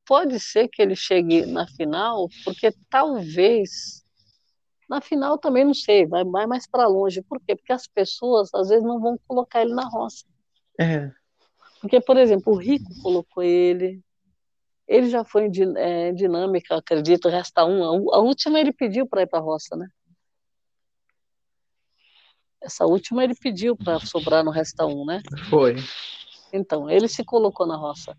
[0.05, 4.03] pode ser que ele chegue na final, porque talvez
[4.88, 7.22] na final também não sei, vai, vai mais para longe.
[7.22, 7.57] Por quê?
[7.57, 10.27] Porque as pessoas às vezes não vão colocar ele na roça.
[10.79, 11.11] É.
[11.81, 14.03] Porque, por exemplo, o Rico colocou ele,
[14.87, 18.12] ele já foi em é, dinâmica, acredito, resta um.
[18.12, 19.88] A última ele pediu para ir para a roça, né?
[22.62, 25.22] Essa última ele pediu para sobrar no Resta 1, né?
[25.51, 25.77] Foi.
[26.53, 28.16] Então, ele se colocou na roça.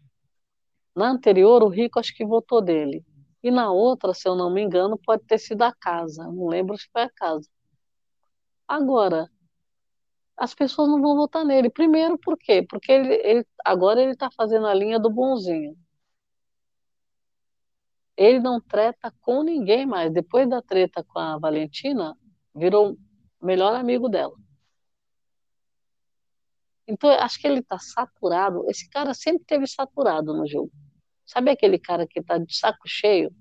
[0.96, 3.06] Na anterior, o Rico acho que votou dele.
[3.42, 6.24] E na outra, se eu não me engano, pode ter sido a casa.
[6.26, 7.50] Não lembro se foi a casa.
[8.68, 9.30] Agora,
[10.38, 11.70] as pessoas não vão votar nele.
[11.70, 12.66] Primeiro, por quê?
[12.68, 15.76] Porque ele, ele agora ele está fazendo a linha do bonzinho.
[18.16, 20.12] Ele não treta com ninguém mais.
[20.12, 22.18] Depois da treta com a Valentina,
[22.56, 22.98] virou
[23.44, 24.34] melhor amigo dela.
[26.88, 28.70] Então, acho que ele está saturado.
[28.70, 30.72] Esse cara sempre teve saturado no jogo.
[31.26, 33.32] Sabe aquele cara que está de saco cheio?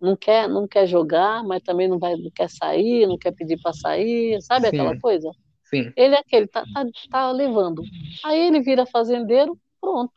[0.00, 3.60] Não quer, não quer jogar, mas também não, vai, não quer sair, não quer pedir
[3.60, 4.76] para sair, sabe Sim.
[4.76, 5.30] aquela coisa?
[5.64, 5.92] Sim.
[5.96, 7.82] Ele é aquele, tá, tá, tá levando.
[8.24, 10.12] Aí ele vira fazendeiro, pronto.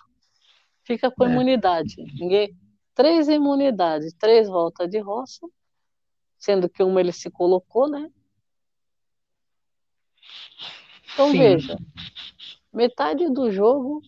[0.86, 1.30] Fica com é.
[1.30, 1.96] imunidade.
[2.20, 2.56] Ninguém,
[2.94, 5.46] três imunidades, três voltas de roça,
[6.42, 8.10] sendo que uma ele se colocou, né?
[11.14, 11.38] Então Sim.
[11.38, 11.78] veja,
[12.74, 14.02] metade do jogo,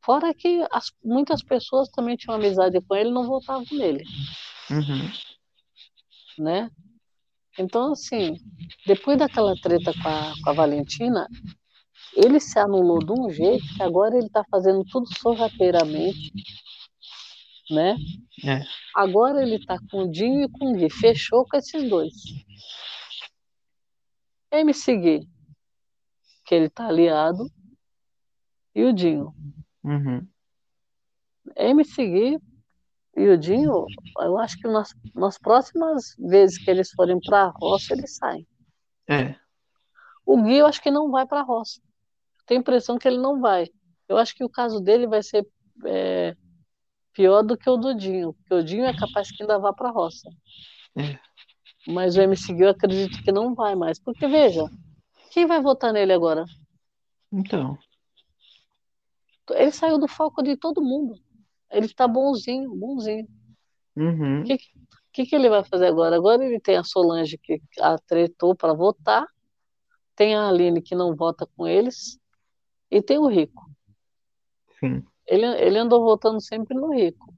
[0.00, 4.04] fora que as, muitas pessoas também tinham amizade com ele, não votavam nele,
[4.70, 5.10] uhum.
[6.38, 6.70] né?
[7.58, 8.38] Então assim,
[8.86, 11.28] depois daquela treta com a, com a Valentina,
[12.14, 16.32] ele se anulou de um jeito que agora ele está fazendo tudo sorrateiramente,
[17.70, 17.96] né?
[18.44, 18.62] É.
[18.94, 22.12] Agora ele está com o Dinho e com o Gui, fechou com esses dois.
[24.50, 25.28] MC Gui,
[26.44, 27.50] que ele está aliado,
[28.74, 29.34] e o Dinho.
[29.82, 30.26] Uhum.
[31.56, 32.38] MC Gui
[33.16, 33.86] e o Dinho,
[34.20, 38.46] eu acho que nas, nas próximas vezes que eles forem para a roça, eles saem.
[39.08, 39.34] É.
[40.24, 41.80] O Gui, eu acho que não vai para a roça.
[42.46, 43.68] Tenho a impressão que ele não vai.
[44.08, 45.46] Eu acho que o caso dele vai ser
[45.84, 46.36] é,
[47.16, 49.88] pior do que o do Dinho, porque o Dinho é capaz que ainda vá para
[49.88, 50.28] a roça.
[50.94, 51.18] É.
[51.88, 54.68] Mas o MC Gui eu acredito que não vai mais, porque veja,
[55.30, 56.44] quem vai votar nele agora?
[57.32, 57.78] Então.
[59.50, 61.18] Ele saiu do foco de todo mundo.
[61.70, 63.26] Ele está bonzinho, bonzinho.
[63.96, 64.44] O uhum.
[64.44, 64.58] que,
[65.12, 66.16] que, que ele vai fazer agora?
[66.16, 69.26] Agora ele tem a Solange que a tretou para votar,
[70.14, 72.18] tem a Aline que não vota com eles,
[72.90, 73.64] e tem o Rico.
[74.78, 75.02] Sim.
[75.26, 77.34] Ele, ele andou votando sempre no rico.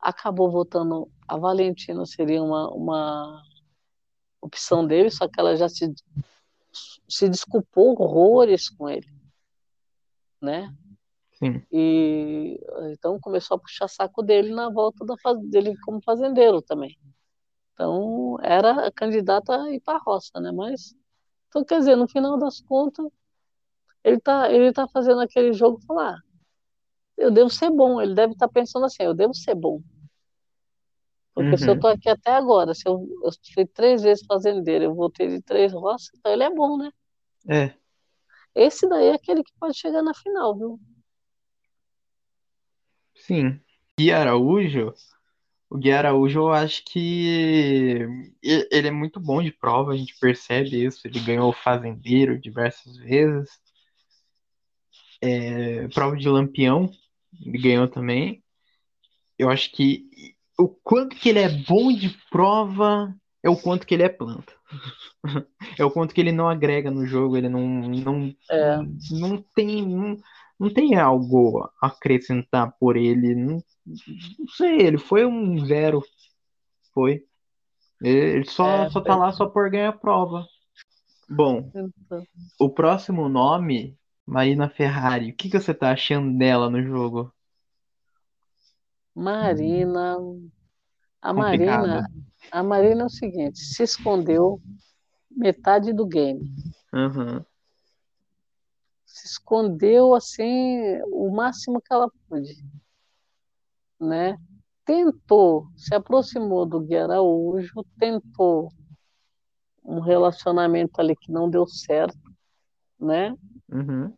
[0.00, 3.42] Acabou votando a Valentina seria uma, uma
[4.40, 5.94] opção dele, só que ela já se,
[7.08, 9.06] se desculpou horrores com ele,
[10.40, 10.74] né?
[11.34, 11.62] Sim.
[11.70, 12.60] E
[12.92, 15.38] então começou a puxar saco dele na volta da faz...
[15.48, 16.98] dele como fazendeiro também.
[17.72, 20.50] Então era candidata a ir para a roça, né?
[20.50, 20.94] Mas
[21.48, 23.06] então quer dizer, no final das contas,
[24.02, 26.18] ele tá ele tá fazendo aquele jogo falar,
[27.20, 28.00] eu devo ser bom.
[28.00, 29.80] Ele deve estar tá pensando assim, eu devo ser bom.
[31.34, 31.56] Porque uhum.
[31.56, 31.96] se eu estou uhum.
[31.96, 36.10] aqui até agora, se eu, eu fui três vezes fazendeiro, eu voltei de três roças,
[36.18, 36.90] então ele é bom, né?
[37.48, 37.74] É.
[38.54, 40.80] Esse daí é aquele que pode chegar na final, viu?
[43.14, 43.60] Sim.
[43.98, 44.92] Gui Araújo,
[45.68, 48.06] o Gui Araújo, eu acho que
[48.42, 51.06] ele é muito bom de prova, a gente percebe isso.
[51.06, 53.48] Ele ganhou o fazendeiro diversas vezes.
[55.22, 56.90] É, prova de lampião,
[57.44, 58.42] ele ganhou também.
[59.38, 60.08] Eu acho que
[60.58, 64.52] o quanto que ele é bom de prova é o quanto que ele é planta.
[65.78, 68.76] é o quanto que ele não agrega no jogo, ele não não, é.
[69.10, 70.16] não tem não,
[70.58, 73.34] não tem algo a acrescentar por ele.
[73.34, 76.02] Não, não sei, ele foi um zero.
[76.92, 77.24] Foi.
[78.02, 80.46] Ele só, é, só tá lá só por ganhar prova.
[81.28, 81.70] Bom,
[82.58, 85.30] o próximo nome, Marina Ferrari.
[85.30, 87.32] O que, que você tá achando dela no jogo?
[89.14, 90.16] Marina.
[91.22, 92.08] A Marina,
[92.50, 94.60] a Marina é o seguinte, se escondeu
[95.30, 96.50] metade do game.
[96.92, 97.44] Uhum.
[99.04, 102.64] Se escondeu assim o máximo que ela pôde.
[104.00, 104.38] Né?
[104.84, 108.72] Tentou, se aproximou do Gui Araújo, tentou
[109.84, 112.18] um relacionamento ali que não deu certo,
[112.98, 113.36] né?
[113.70, 114.12] Uhum.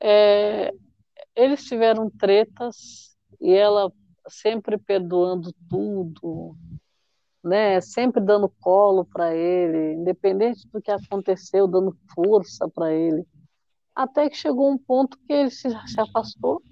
[0.00, 0.72] É,
[1.34, 3.92] eles tiveram tretas e ela
[4.28, 6.56] sempre perdoando tudo,
[7.42, 7.80] né?
[7.80, 13.26] Sempre dando colo para ele, independente do que aconteceu, dando força para ele.
[13.94, 16.62] Até que chegou um ponto que ele se, se afastou.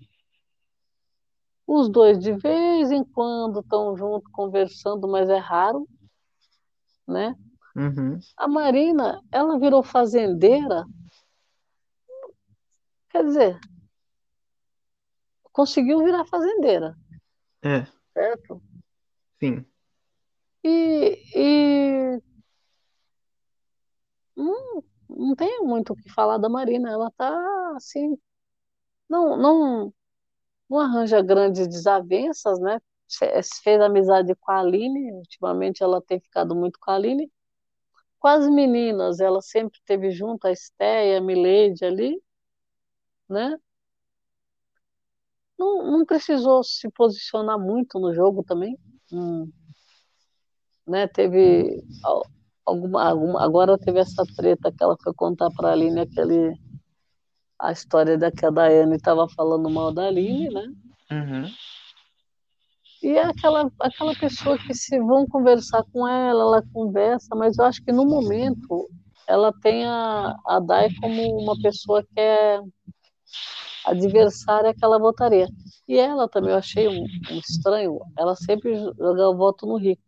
[1.66, 5.88] Os dois de vez em quando estão juntos conversando, mas é raro,
[7.08, 7.34] né?
[7.74, 8.18] Uhum.
[8.36, 10.84] A Marina, ela virou fazendeira.
[13.14, 13.60] Quer dizer,
[15.52, 16.96] conseguiu virar fazendeira.
[17.62, 17.86] É.
[18.12, 18.60] Certo?
[19.38, 19.64] Sim.
[20.64, 22.22] E, e
[24.34, 26.90] não, não tem muito o que falar da Marina.
[26.90, 28.18] Ela tá assim.
[29.08, 29.94] Não, não,
[30.68, 32.80] não arranja grandes desavenças, né?
[33.62, 37.30] Fez amizade com a Aline, ultimamente ela tem ficado muito com a Aline.
[38.18, 42.20] Com as meninas, ela sempre teve junto a Estéia, a Mileide ali,
[43.34, 43.58] né?
[45.58, 48.78] não, não precisou se posicionar muito no jogo também.
[49.12, 49.50] Hum.
[50.86, 51.82] Né, teve
[52.66, 56.54] alguma, alguma, agora teve essa treta que ela foi contar para a Aline aquele
[57.58, 60.66] a história da que a Daiane estava falando mal da Aline, né?
[61.10, 61.50] Uhum.
[63.02, 67.64] E é aquela, aquela pessoa que se vão conversar com ela, ela conversa, mas eu
[67.64, 68.90] acho que no momento
[69.26, 72.60] ela tem a, a Dai como uma pessoa que é
[73.84, 75.48] adversária que ela votaria.
[75.86, 80.02] E ela também, eu achei um, um estranho, ela sempre joga o voto no rico.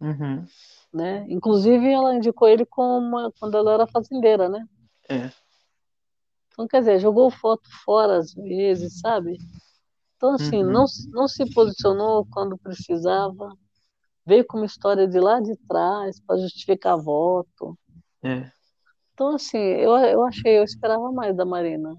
[0.00, 0.44] Uhum.
[0.92, 1.24] Né?
[1.28, 4.66] Inclusive, ela indicou ele como quando ela era fazendeira, né?
[5.08, 5.30] É.
[6.48, 9.38] Então, quer dizer, jogou o voto fora às vezes, sabe?
[10.16, 10.70] Então, assim, uhum.
[10.70, 13.56] não, não se posicionou quando precisava,
[14.24, 17.76] veio com uma história de lá de trás para justificar voto.
[18.22, 18.50] É.
[19.14, 21.96] Então, assim, eu, eu achei, eu esperava mais da Marina.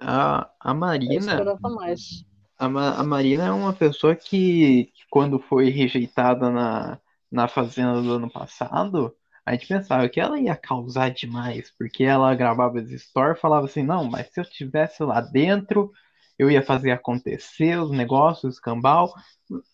[0.00, 1.14] A, a Marina.
[1.14, 2.24] Eu esperava mais.
[2.58, 6.98] A, a Marina é uma pessoa que, que, quando foi rejeitada na,
[7.30, 12.34] na Fazenda do ano passado, a gente pensava que ela ia causar demais, porque ela
[12.34, 15.90] gravava as stories e falava assim, não, mas se eu estivesse lá dentro,
[16.38, 19.12] eu ia fazer acontecer os negócios, escambau.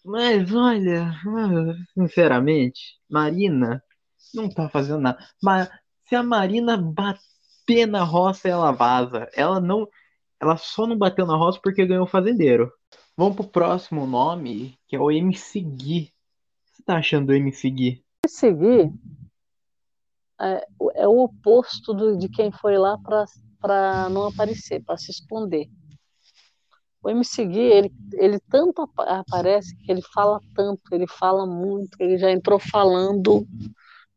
[0.05, 1.13] Mas olha,
[1.95, 3.83] sinceramente, Marina
[4.35, 5.19] não tá fazendo nada.
[5.43, 5.69] Mas
[6.09, 9.29] se a Marina bater na roça, ela vaza.
[9.35, 9.89] Ela não
[10.41, 12.73] ela só não bateu na roça porque ganhou o fazendeiro.
[13.17, 16.01] Vamos pro próximo nome, que é o MC Gui.
[16.01, 18.05] O que você tá achando do MC Gui?
[18.27, 18.93] MC Gui
[20.41, 25.69] é, é o oposto do, de quem foi lá para não aparecer, para se esconder.
[27.03, 32.19] O MC Gui, ele, ele tanto aparece que ele fala tanto, ele fala muito, ele
[32.19, 33.47] já entrou falando,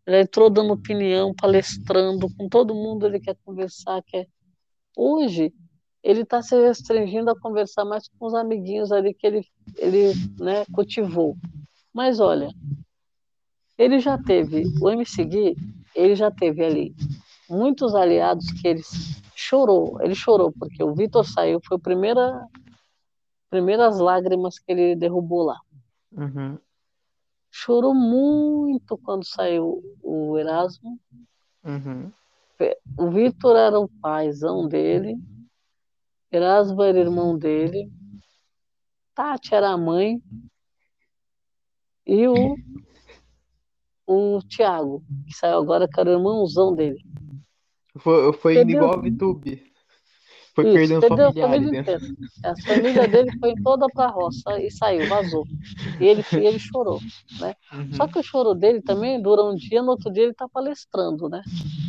[0.08, 4.28] já entrou dando opinião, palestrando com todo mundo, ele quer conversar, quer...
[4.98, 5.54] Hoje,
[6.04, 9.46] ele está se restringindo a conversar mais com os amiguinhos ali que ele,
[9.78, 11.36] ele né, cultivou.
[11.94, 12.50] Mas olha,
[13.78, 15.56] ele já teve, o MC Gui,
[15.96, 16.96] ele já teve ali
[17.50, 18.82] muitos aliados que ele
[19.36, 22.48] chorou, ele chorou, porque o Vitor saiu, foi a primeira,
[23.50, 25.60] primeiras lágrimas que ele derrubou lá.
[26.12, 26.58] Uhum.
[27.52, 31.00] Chorou muito quando saiu o Erasmo.
[31.64, 32.12] Uhum.
[32.98, 35.18] O Vitor era o paizão dele,
[36.32, 37.92] Erasmo era irmão dele,
[39.16, 40.22] Tati era a mãe,
[42.06, 42.56] e o,
[44.08, 47.04] o Tiago, que saiu agora, que era o irmãozão dele.
[47.98, 49.70] Foi, foi Perdeu- igual a Vitube.
[50.54, 52.02] Foi Isso, perdendo perdeu a família inteira.
[52.44, 55.46] A família dele foi toda pra roça e saiu, vazou.
[56.00, 57.00] E ele, e ele chorou.
[57.74, 57.94] Uhum.
[57.94, 61.28] Só que o choro dele também dura um dia, no outro dia ele está palestrando,
[61.30, 61.42] né?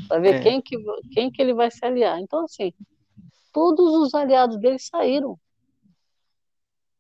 [0.08, 0.40] Para ver É.
[0.40, 0.76] quem, que,
[1.12, 2.20] quem que ele vai se aliar.
[2.20, 2.72] Então, assim,
[3.52, 5.32] todos os aliados dele saíram.
[5.32, 5.38] O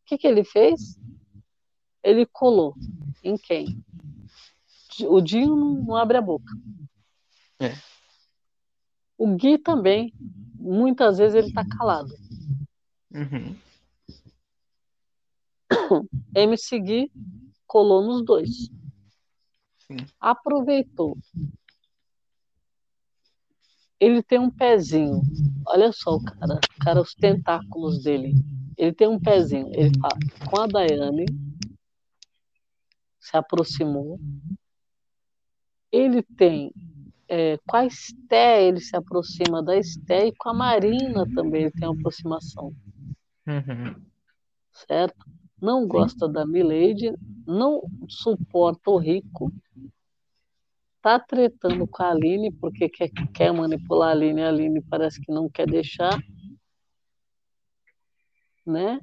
[0.06, 0.98] que, que ele fez?
[2.02, 2.74] Ele colou.
[3.22, 3.82] Em quem?
[5.06, 6.52] O Dinho não, abre a boca.
[7.60, 7.72] É.
[9.16, 10.12] O Gui também,
[10.54, 12.14] muitas vezes ele está calado.
[13.12, 13.56] Uhum.
[16.34, 17.12] MC Gui
[17.66, 18.70] colou nos dois.
[19.78, 19.96] Sim.
[20.18, 21.18] Aproveitou.
[24.00, 25.20] Ele tem um pezinho.
[25.66, 28.34] Olha só o cara, o cara, os tentáculos dele.
[28.76, 29.70] Ele tem um pezinho.
[29.74, 31.26] Ele fala, com a Daiane,
[33.20, 34.18] se aproximou.
[35.92, 36.72] Ele tem
[37.28, 41.70] é, com a Esté, ele se aproxima da Esté e com a Marina também ele
[41.70, 42.74] tem uma aproximação,
[43.46, 43.94] Uhum.
[44.72, 45.24] certo?
[45.60, 47.12] Não gosta da Milady,
[47.46, 49.52] não suporta o Rico,
[51.02, 55.32] tá tretando com a Aline porque quer, quer manipular a Aline, a Aline parece que
[55.32, 56.18] não quer deixar,
[58.66, 59.00] né?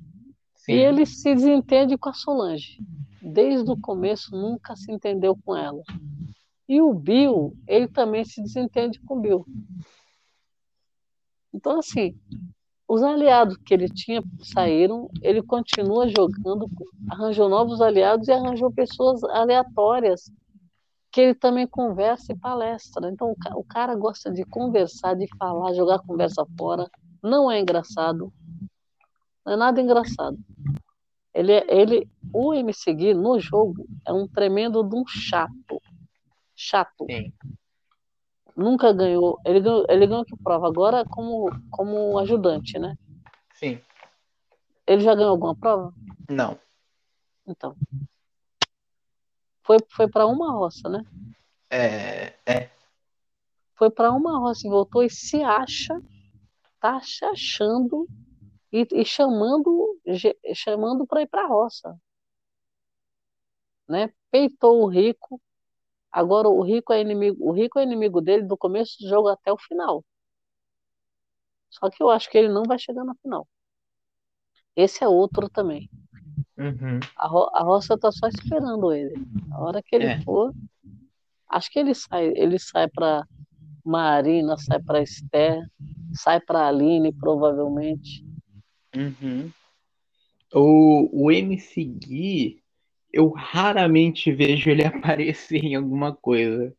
[0.56, 0.74] Sim.
[0.74, 2.78] E ele se desentende com a Solange.
[3.22, 5.82] Desde o começo nunca se entendeu com ela.
[6.68, 9.46] E o Bill, ele também se desentende com o Bill.
[11.54, 12.20] Então, assim,
[12.88, 16.70] os aliados que ele tinha saíram, ele continua jogando,
[17.10, 20.32] arranjou novos aliados e arranjou pessoas aleatórias
[21.18, 23.10] que ele também conversa e palestra.
[23.10, 26.88] Então, o ca- o cara gosta de conversar, de falar, jogar conversa fora.
[27.24, 28.32] Não é engraçado.
[29.44, 30.38] Não é nada engraçado.
[31.34, 35.82] Ele, é- ele, o MC Gui, no jogo, é um tremendo de um chato.
[36.56, 37.08] Chato.
[37.10, 37.34] Sim.
[38.56, 39.40] Nunca ganhou.
[39.44, 40.68] Ele ganhou, ele ganhou que prova?
[40.68, 42.96] Agora como, como ajudante, né?
[43.56, 43.82] Sim.
[44.86, 45.92] Ele já ganhou alguma prova?
[46.30, 46.60] Não.
[47.48, 47.76] Então.
[49.68, 51.04] Foi, foi para uma roça, né?
[51.70, 52.28] É.
[52.46, 52.70] É.
[53.76, 56.02] Foi para uma roça e voltou e se acha,
[56.80, 58.08] tá se achando
[58.72, 60.00] e, e chamando,
[60.56, 62.00] chamando para ir para a roça.
[63.90, 64.14] Né?
[64.32, 65.42] Peitou o rico.
[66.10, 69.52] Agora o rico é inimigo, o rico é inimigo dele do começo do jogo até
[69.52, 70.02] o final.
[71.70, 73.46] Só que eu acho que ele não vai chegar na final.
[74.78, 75.90] Esse é outro também.
[76.58, 77.00] Uhum.
[77.16, 79.14] A, ro a roça tá só esperando ele.
[79.52, 80.22] A hora que ele É.
[80.22, 80.54] for,
[81.50, 83.26] acho que ele sai, ele sai para
[83.86, 85.62] Marina, sai para Esther,
[86.14, 88.26] sai para Aline, provavelmente.
[88.96, 89.52] Uhum.
[90.54, 92.62] O, o MC Gui,
[93.14, 94.84] eu raramente vejo ele
[95.16, 96.74] aparecer em alguma coisa.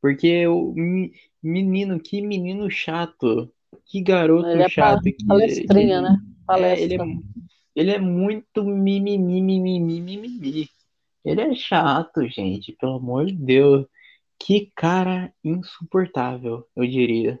[0.00, 1.12] Porque o me-
[1.42, 3.52] menino, que menino chato.
[3.84, 5.02] Que garoto Ele é chato.
[5.02, 6.16] que, Palestrinha, que- né?
[6.18, 6.84] É, Palestra.
[6.84, 7.18] ele, é,
[7.74, 10.68] ele é muito mimimi, mimimi, mimimi.
[11.24, 13.86] Ele é chato, gente, pelo amor de Deus.
[14.38, 17.38] Que cara insuportável, eu diria.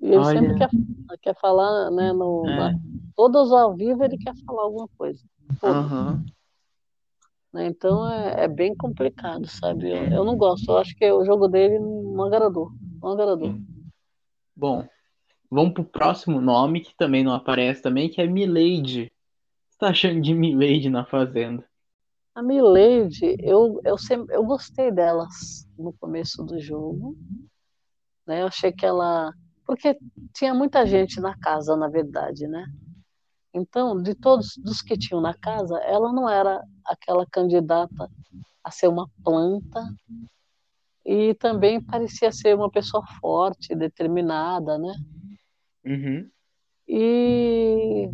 [0.00, 0.40] E ele Olha.
[0.40, 2.12] sempre quer, quer falar, né?
[2.12, 2.56] No, É.
[2.56, 2.78] na-
[3.16, 5.20] todos ao vivo ele quer falar alguma coisa.
[5.62, 6.24] Aham.
[7.52, 7.66] né?
[7.66, 9.90] Então é, é bem complicado, sabe?
[9.90, 10.70] Eu, eu não gosto.
[10.70, 12.70] Eu acho que o jogo dele não agradou.
[13.02, 13.54] Não agradou.
[14.54, 14.86] Bom,
[15.50, 19.04] vamos pro próximo nome que também não aparece também, que é Milady.
[19.04, 21.64] O que tá achando de Milady na Fazenda?
[22.34, 27.16] A Milady, eu, eu, sempre, eu gostei delas no começo do jogo.
[28.26, 28.42] Né?
[28.42, 29.32] Eu achei que ela.
[29.66, 29.98] Porque
[30.32, 32.64] tinha muita gente na casa, na verdade, né?
[33.52, 38.08] Então, de todos dos que tinham na casa, ela não era aquela candidata
[38.62, 39.82] a ser uma planta
[41.04, 44.94] e também parecia ser uma pessoa forte, determinada, né?
[45.88, 46.30] Uhum.
[46.86, 48.10] E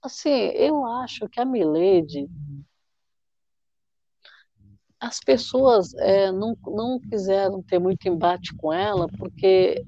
[0.00, 2.28] assim, eu acho que a Milady
[5.00, 9.84] as pessoas é, não, não quiseram ter muito embate com ela porque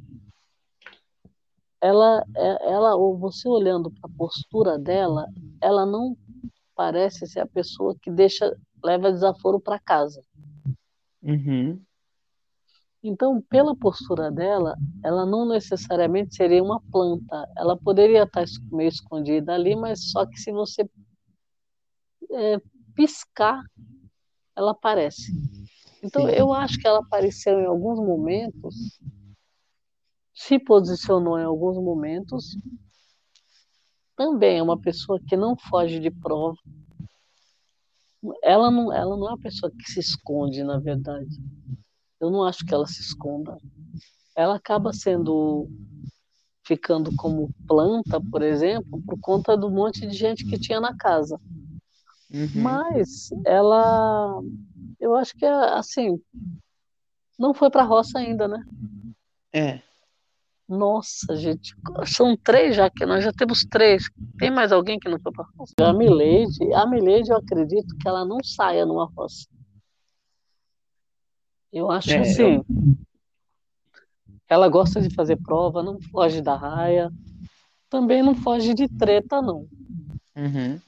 [1.80, 5.26] ela, é- ela ou você olhando para a postura dela,
[5.60, 6.16] ela não
[6.74, 10.22] parece ser a pessoa que deixa leva desaforo para casa.
[11.22, 11.80] Uhum.
[13.02, 17.48] Então, pela postura dela, ela não necessariamente seria uma planta.
[17.56, 20.88] Ela poderia estar meio escondida ali, mas só que se você
[22.30, 22.60] é,
[22.94, 23.62] piscar,
[24.56, 25.32] ela aparece.
[26.02, 26.32] Então, Sim.
[26.32, 28.98] eu acho que ela apareceu em alguns momentos,
[30.34, 32.56] se posicionou em alguns momentos.
[34.16, 36.56] Também é uma pessoa que não foge de prova.
[38.42, 41.36] Ela não, ela não é uma pessoa que se esconde, na verdade.
[42.20, 43.58] Eu não acho que ela se esconda.
[44.34, 45.68] Ela acaba sendo
[46.66, 51.40] ficando como planta, por exemplo, por conta do monte de gente que tinha na casa.
[52.32, 52.48] Uhum.
[52.56, 54.40] Mas ela,
[54.98, 56.20] eu acho que é assim,
[57.38, 58.64] não foi para a roça ainda, né?
[59.52, 59.80] É.
[60.68, 64.10] Nossa, gente, são três já que nós já temos três.
[64.36, 65.74] Tem mais alguém que não foi para a roça?
[65.80, 69.46] A Milady, a Milady, eu acredito que ela não saia numa roça.
[71.76, 72.62] Eu acho é, assim.
[74.48, 77.12] Ela gosta de fazer prova, não foge da raia.
[77.90, 79.68] Também não foge de treta, não.
[80.34, 80.80] Uhum.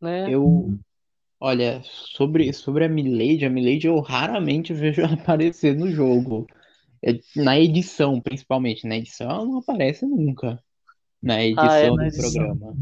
[0.00, 0.30] Né?
[0.30, 0.74] Eu.
[1.38, 6.46] Olha, sobre, sobre a Milady, a Milady eu raramente vejo ela aparecer no jogo.
[7.02, 8.86] É, na edição, principalmente.
[8.86, 10.58] Na edição ela não aparece nunca.
[11.22, 12.32] Na edição ah, é, na do edição.
[12.32, 12.76] programa.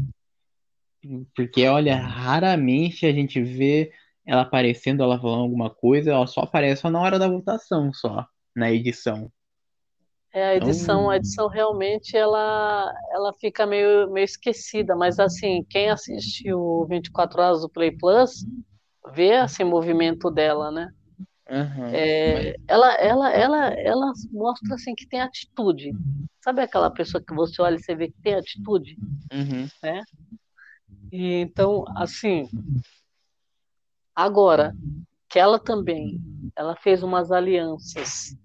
[1.35, 3.91] Porque, olha, raramente a gente vê
[4.25, 8.25] ela aparecendo, ela falando alguma coisa, ela só aparece só na hora da votação, só,
[8.55, 9.31] na edição.
[10.33, 11.09] É, a edição, então...
[11.11, 17.61] a edição realmente ela, ela fica meio, meio esquecida, mas assim, quem assistiu 24 horas
[17.61, 18.43] do Play Plus
[19.13, 20.91] vê esse movimento dela, né?
[21.49, 22.55] Uhum, é, mas...
[22.67, 25.91] ela, ela, ela, ela mostra assim que tem atitude.
[26.43, 28.97] Sabe aquela pessoa que você olha e você vê que tem atitude?
[29.31, 29.67] Uhum.
[29.83, 30.01] Né?
[31.11, 32.49] E, então, assim,
[34.15, 34.75] Agora,
[35.29, 36.21] que ela também,
[36.55, 38.35] ela fez umas alianças,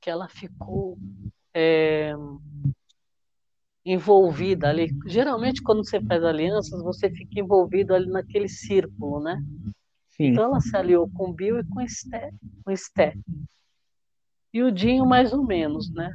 [0.00, 0.98] que ela ficou
[1.54, 2.12] é,
[3.84, 4.90] envolvida ali.
[5.06, 9.40] Geralmente, quando você faz alianças, você fica envolvido ali naquele círculo, né?
[10.10, 10.26] Sim.
[10.26, 12.30] Então, ela se aliou com o Bill e com o Sté.
[12.64, 13.14] Com Sté.
[14.52, 16.12] E o Dinho, mais ou menos, né?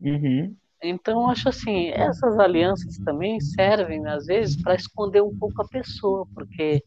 [0.00, 0.56] Uhum.
[0.82, 6.26] Então, acho assim, essas alianças também servem, às vezes, para esconder um pouco a pessoa,
[6.34, 6.82] porque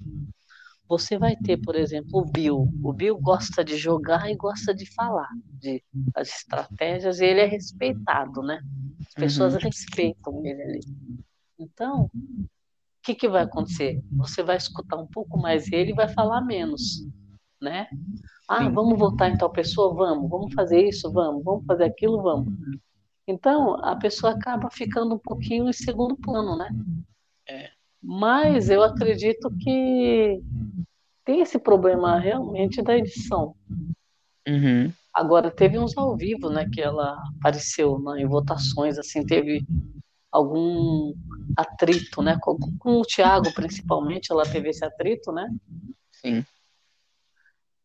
[0.88, 2.70] você vai ter, por exemplo, o Bill.
[2.84, 5.84] O Bill gosta de jogar e gosta de falar de
[6.16, 8.62] as estratégias e ele é respeitado, né?
[9.08, 9.60] As pessoas uhum.
[9.62, 10.80] respeitam ele ali.
[11.60, 12.48] Então, o
[13.04, 14.02] que, que vai acontecer?
[14.12, 17.06] Você vai escutar um pouco mais ele e vai falar menos,
[17.62, 17.88] né?
[18.48, 19.94] Ah, vamos votar em tal pessoa?
[19.94, 20.30] Vamos.
[20.30, 21.12] Vamos fazer isso?
[21.12, 21.44] Vamos.
[21.44, 22.22] Vamos fazer aquilo?
[22.22, 22.54] Vamos.
[23.28, 26.70] Então, a pessoa acaba ficando um pouquinho em segundo plano, né?
[27.46, 27.77] É.
[28.02, 30.42] Mas eu acredito que
[31.26, 33.56] tem esse problema realmente da edição.
[34.48, 34.92] Uhum.
[35.14, 39.66] Agora, teve uns ao vivo, né, que ela apareceu né, em votações, assim, teve
[40.32, 41.14] algum
[41.58, 45.50] atrito, né, com, com o Thiago, principalmente, ela teve esse atrito, né?
[46.12, 46.46] Sim.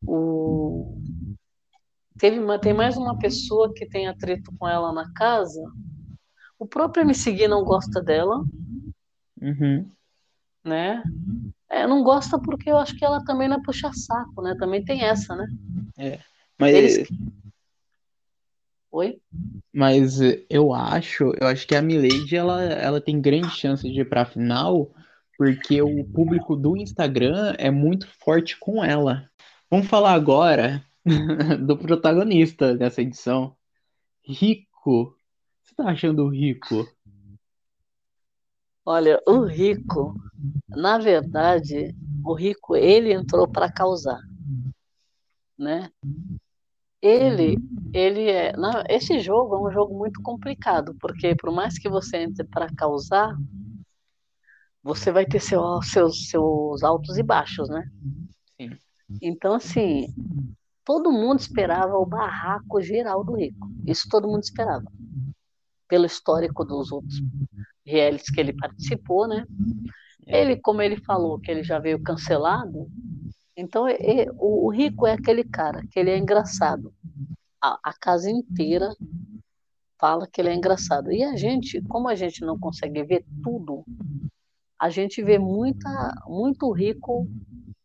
[0.07, 0.99] O...
[2.19, 5.63] Teve tem mais uma pessoa que tem atrito com ela na casa.
[6.59, 8.45] O próprio MC não gosta dela.
[9.41, 9.91] Uhum
[10.65, 11.03] né?
[11.71, 14.55] É, não gosta porque eu acho que ela também não é puxa-saco, né?
[14.59, 15.47] Também tem essa, né?
[15.99, 16.19] É,
[16.59, 16.75] mas...
[16.75, 17.09] Eles...
[18.91, 19.19] Oi?
[19.73, 20.19] Mas
[20.51, 24.27] eu acho, eu acho que a Milady, ela, ela tem grande chance de ir pra
[24.27, 24.93] final,
[25.39, 29.27] porque o público do Instagram é muito forte com ela.
[29.71, 30.85] Vamos falar agora
[31.67, 33.57] do protagonista dessa edição.
[34.23, 34.69] Rico.
[34.85, 35.15] O
[35.63, 36.87] que você tá achando rico?
[38.85, 40.15] Olha, o rico,
[40.69, 44.21] na verdade, o rico ele entrou para causar,
[45.57, 45.89] né?
[47.01, 47.57] Ele,
[47.93, 52.19] ele é, não, esse jogo é um jogo muito complicado, porque por mais que você
[52.19, 53.37] entre para causar,
[54.83, 57.89] você vai ter seu, seus, seus altos e baixos, né?
[58.61, 58.77] Sim.
[59.21, 60.13] Então, assim,
[60.85, 63.71] todo mundo esperava o barraco geral do rico.
[63.87, 64.91] Isso todo mundo esperava.
[65.89, 67.21] Pelo histórico dos outros
[67.85, 69.45] realities que ele participou, né?
[70.27, 70.41] É.
[70.41, 72.89] Ele, como ele falou que ele já veio cancelado,
[73.57, 76.93] então ele, o, o, Rico é aquele cara que ele é engraçado.
[77.61, 78.89] A, a, casa inteira
[79.99, 81.13] fala que ele é engraçado.
[81.13, 83.85] E a gente, como a gente não consegue ver tudo,
[84.79, 87.29] a gente vê muita, muito Rico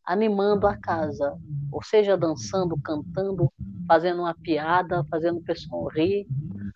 [0.04, 1.38] animando a casa,
[1.70, 3.52] ou seja, dançando, cantando,
[3.86, 6.26] fazendo uma piada, fazendo o pessoal rir.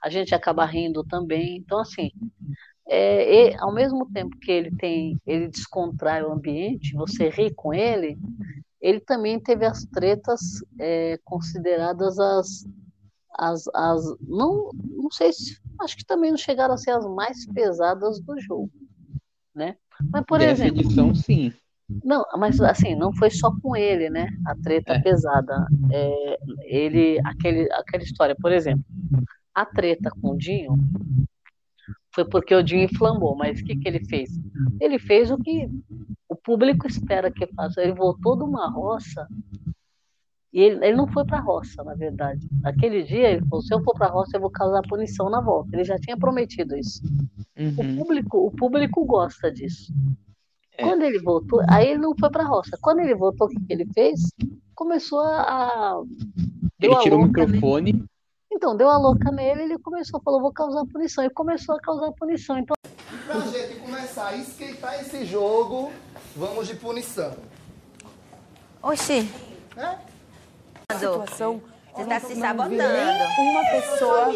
[0.03, 1.57] A gente acaba rindo também.
[1.57, 2.11] Então, assim,
[2.93, 7.73] é, e, ao mesmo tempo que ele tem, ele descontrai o ambiente, você ri com
[7.73, 8.17] ele,
[8.81, 10.41] ele também teve as tretas
[10.77, 12.67] é, consideradas as,
[13.39, 17.45] as, as não, não sei se acho que também não chegaram a ser as mais
[17.53, 18.69] pesadas do jogo,
[19.55, 19.77] né?
[20.11, 21.53] Mas por Dessa exemplo, edição, sim.
[22.03, 24.27] não, mas assim não foi só com ele, né?
[24.45, 24.99] A treta É.
[24.99, 28.83] pesada, é, ele aquele aquela história, por exemplo,
[29.55, 30.75] a treta com o Dinho
[32.14, 34.30] foi porque o Dinho inflamou, mas o que que ele fez?
[34.80, 35.70] Ele fez o que
[36.28, 37.82] o público espera que faça.
[37.82, 39.28] Ele voltou de uma roça
[40.53, 42.45] e ele, ele não foi para a roça, na verdade.
[42.62, 45.39] Naquele dia ele falou: se eu for para a roça, eu vou causar punição na
[45.39, 45.70] volta.
[45.74, 47.01] Ele já tinha prometido isso.
[47.78, 47.95] O Uhum.
[47.97, 49.93] público, o público gosta disso.
[50.78, 50.84] É.
[50.84, 52.78] Quando ele voltou, aí ele não foi para a roça.
[52.82, 54.20] Quando ele voltou, o que, ele fez?
[54.76, 56.01] Começou a.
[56.80, 58.05] deu Ele tirou o louca nele.
[58.51, 61.23] Então, deu a louca nele, ele começou a falar, vou causar punição.
[61.23, 62.57] E começou a causar punição.
[62.57, 62.75] Então,
[63.25, 65.91] Pra gente começar a esquentar esse jogo,
[66.35, 67.33] vamos de punição.
[68.83, 69.31] Oxi,
[69.75, 69.99] Né?
[70.99, 71.61] situação.
[71.93, 72.75] Você tá se sabotando.
[72.77, 74.27] nenhuma pessoa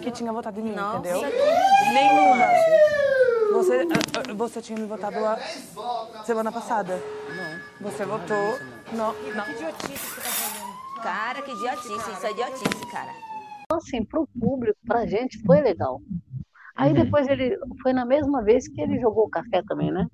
[0.00, 1.20] que tinha votado em mim, Nossa, entendeu?
[1.20, 2.46] que Nenhuma.
[3.52, 7.00] Você, ah, ah, você tinha me votado a semana passada.
[7.80, 7.90] Não.
[7.90, 8.58] Você votou.
[8.92, 11.02] Não, não.
[11.02, 12.10] Cara, que idiotice.
[12.10, 13.12] Isso é idiotice, cara.
[13.76, 16.00] Assim, pro público, pra gente, foi legal.
[16.76, 17.04] Aí Uhum.
[17.04, 20.06] depois ele foi na mesma vez que ele jogou o café também, né?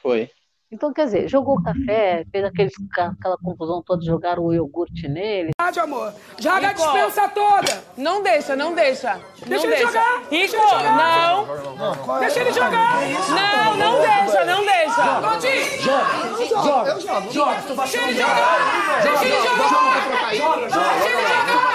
[0.00, 0.30] Foi.
[0.68, 5.50] Então, quer dizer, jogou o café, fez aqueles, aquela confusão toda, jogaram o iogurte nele.
[5.56, 6.12] Verdade, amor.
[6.40, 7.84] Joga a dispensa toda.
[7.96, 9.20] Não deixa, não deixa.
[9.46, 9.86] Deixa não ele deixa.
[9.86, 10.22] jogar.
[10.28, 12.18] Rico, não.
[12.18, 12.94] Deixa ele jogar.
[13.30, 15.20] Não, não deixa, não deixa.
[15.20, 15.46] Pode
[16.48, 17.00] Joga.
[17.30, 19.02] Joga, tu vai Deixa ele jogar.
[19.02, 20.30] Deixa ele jogar.
[20.30, 21.65] Deixa ele jogar.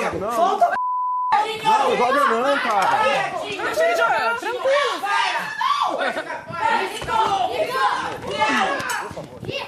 [0.00, 2.98] Não, joga não, cara.
[3.42, 4.38] Deixa ele jogar.
[4.38, 5.00] Tranquilo.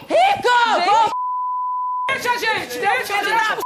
[0.08, 1.10] Rico!
[2.08, 2.78] Deixa, gente.
[2.78, 3.58] Deixa, deixa.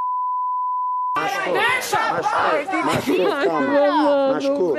[1.52, 2.00] Deixa.
[4.32, 4.76] Machucou.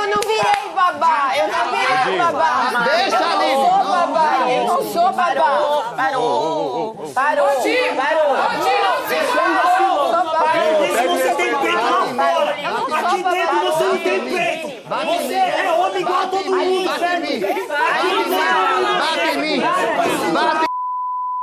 [0.07, 1.33] não virei babá.
[1.37, 2.85] Eu não virei babá.
[2.85, 3.53] Deixa, Aline.
[3.53, 4.51] Eu sou babá.
[4.51, 5.35] Eu não sou babá.
[5.35, 5.85] Parou.
[5.97, 6.95] Parou.
[7.15, 7.47] Parou.
[7.47, 7.97] Não Eu
[10.11, 10.53] babá.
[11.07, 12.53] Você tem peito lá fora.
[12.97, 14.67] Aqui dentro você não tem peito.
[14.89, 17.41] Você é homem igual a todo mundo, Bate em mim.
[19.01, 19.61] Bate em mim.
[20.33, 20.66] Bate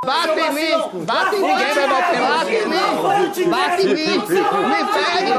[0.06, 1.06] Bate em mim!
[1.06, 1.48] Bate em mim!
[1.48, 2.20] Ninguém vai bater!
[2.22, 3.50] Bate em mim!
[3.50, 4.18] Bate em mim!
[4.70, 5.34] Me pegue!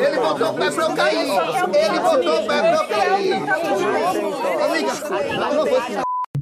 [0.00, 1.18] Ele botou o pé pra eu cair!
[1.18, 1.72] Ele, botou o pé pra eu cair!
[1.74, 3.32] Ele botou o pé pra eu cair!
[4.62, 4.92] Amiga,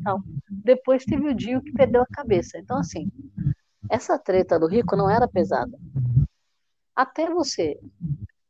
[0.05, 0.23] não.
[0.49, 2.59] Depois teve o Dinho que perdeu a cabeça.
[2.59, 3.11] Então, assim,
[3.91, 5.77] essa treta do Rico não era pesada.
[6.95, 7.79] Até você.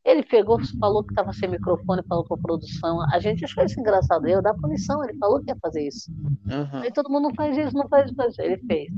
[0.06, 3.02] Ele pegou, falou que estava sem microfone, falou com a produção.
[3.10, 4.28] A gente achou isso engraçado.
[4.28, 6.12] Eu, da punição, ele falou que ia fazer isso.
[6.48, 6.82] Aham.
[6.82, 8.40] Aí todo mundo não faz isso, não faz isso, faz isso.
[8.40, 8.88] Ele fez.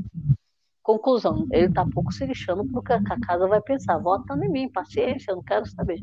[0.82, 5.30] Conclusão, ele tá pouco se lixando porque a casa vai pensar, vota em mim, paciência,
[5.30, 5.98] eu não quero saber.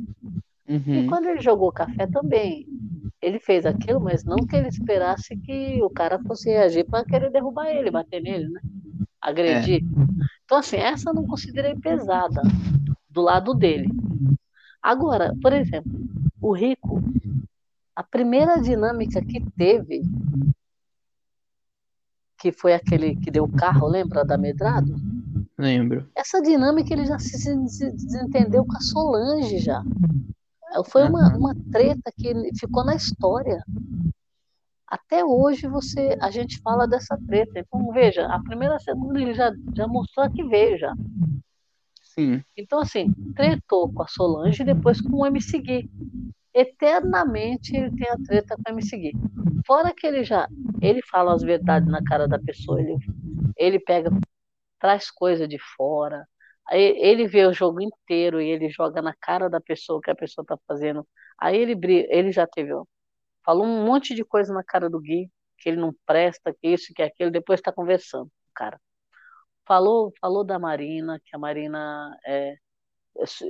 [0.68, 1.06] E Uhum.
[1.08, 2.66] quando ele jogou café também,
[3.22, 7.32] ele fez aquilo, mas não que ele esperasse que o cara fosse reagir para querer
[7.32, 8.60] derrubar ele, bater nele, né?
[9.22, 9.84] Agredir.
[10.44, 12.42] Então, assim, essa eu não considerei pesada
[13.10, 13.90] do lado dele.
[14.86, 15.92] Agora, por exemplo,
[16.40, 17.02] o Rico,
[17.96, 20.04] a primeira dinâmica que teve,
[22.38, 24.94] que foi aquele que deu o carro, lembra da Medrado?
[25.58, 26.08] Lembro.
[26.16, 29.82] Essa dinâmica ele já se, se- se desentendeu com a Solange já.
[30.92, 33.64] Foi uma, uma treta que ficou na história.
[34.88, 37.58] Até hoje você, a gente fala dessa treta.
[37.60, 40.94] Então, veja, a primeira segunda ele já, já mostrou que veio já.
[42.18, 42.44] Sim.
[42.58, 45.90] Então, assim, tretou com a Solange e depois com o MC Gui.
[46.54, 49.18] Eternamente ele tem a treta com o MC Gui.
[49.66, 50.50] Fora que ele já,
[50.82, 52.98] ele fala as verdades na cara da pessoa, ele,
[53.58, 54.12] ele pega,
[54.80, 56.28] traz coisa de fora,
[56.72, 60.16] ele vê o jogo inteiro e ele joga na cara da pessoa o que a
[60.16, 61.08] pessoa está fazendo.
[61.40, 62.86] Aí ele, bri- ele já teve, ó,
[63.46, 66.94] falou um monte de coisa na cara do Gui, que ele não presta, que isso,
[66.96, 68.80] que aquilo, depois está conversando, cara.
[69.68, 72.56] Falou, falou da Marina, que a Marina é,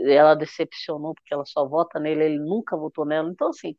[0.07, 3.29] ela decepcionou porque ela só vota nele, ele nunca votou nela.
[3.29, 3.75] Então, assim,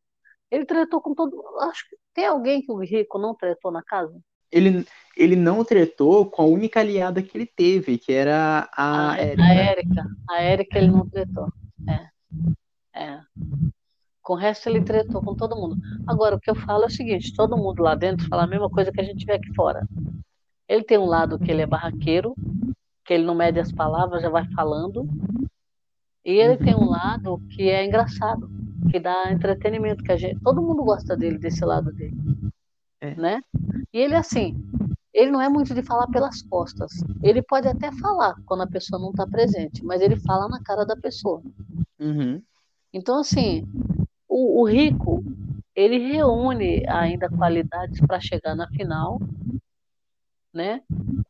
[0.51, 1.43] ele tretou com todo.
[1.61, 4.19] Acho que tem alguém que o Rico não tretou na casa?
[4.51, 9.19] Ele, ele não tretou com a única aliada que ele teve, que era a a
[9.19, 9.43] Érica.
[9.43, 10.05] a Érica.
[10.31, 11.49] A Érica ele não tretou.
[11.89, 12.17] É.
[12.99, 13.21] É.
[14.23, 15.77] Com o resto ele tretou com todo mundo.
[16.07, 18.71] Agora, o que eu falo é o seguinte: todo mundo lá dentro fala a mesma
[18.71, 19.87] coisa que a gente vê aqui fora.
[20.69, 22.35] Ele tem um lado que ele é barraqueiro,
[23.05, 25.09] que ele não mede as palavras, já vai falando.
[26.25, 28.51] E ele tem um lado que é engraçado,
[28.91, 32.17] que dá entretenimento, que a gente, todo mundo gosta dele, desse lado dele.
[33.01, 33.15] É.
[33.15, 33.41] Né?
[33.93, 34.57] E ele assim,
[35.17, 36.93] ele não é muito de falar pelas costas.
[37.23, 40.85] Ele pode até falar quando a pessoa não está presente, mas ele fala na cara
[40.85, 41.41] da pessoa.
[41.99, 42.43] Uhum.
[42.93, 43.67] Então, assim,
[44.29, 45.25] o, o rico,
[45.75, 49.19] ele reúne ainda qualidades para chegar na final,
[50.57, 50.81] né?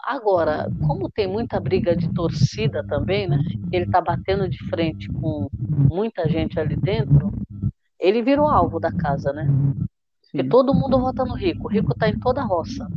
[0.00, 3.38] Agora, como tem muita briga de torcida também, né?
[3.72, 5.48] Ele está batendo de frente com
[5.90, 7.32] muita gente ali dentro,
[8.00, 9.46] ele virou alvo da casa, né?
[10.22, 11.66] Porque todo mundo vota no rico.
[11.66, 12.88] O rico está em toda a roça.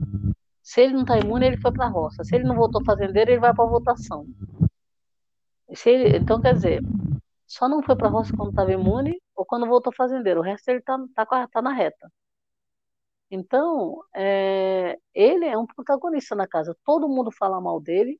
[0.64, 2.24] Se ele não está imune, ele foi para a roça.
[2.24, 4.26] Se ele não votou fazendeiro, ele vai para a votação.
[5.74, 6.82] Se ele- então, quer dizer,
[7.48, 10.40] só não foi para a roça quando estava imune ou quando voltou fazendeiro.
[10.42, 12.12] O resto ele está tá, a- tá na reta.
[13.32, 16.76] Então, é, ele é um protagonista na casa.
[16.84, 18.20] Todo mundo fala mal dele,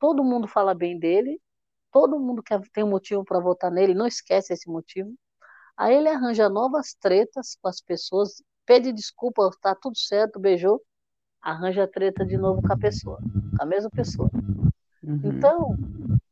[0.00, 1.40] todo mundo fala bem dele,
[1.92, 5.14] todo mundo quer, tem um motivo para votar nele, não esquece esse motivo.
[5.76, 10.82] Aí ele arranja novas tretas com as pessoas, pede desculpa, tá tudo certo, beijou,
[11.40, 13.18] arranja treta de novo com a pessoa,
[13.56, 14.28] com a mesma pessoa.
[15.02, 15.20] Uhum.
[15.24, 15.76] Então,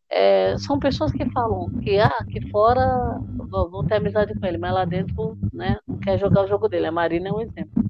[0.09, 4.59] é, são pessoas que falam que ah, aqui fora vão vão ter amizade com ele,
[4.59, 6.87] mas lá dentro né, não quer jogar o jogo dele.
[6.87, 7.85] A Marina é um exemplo.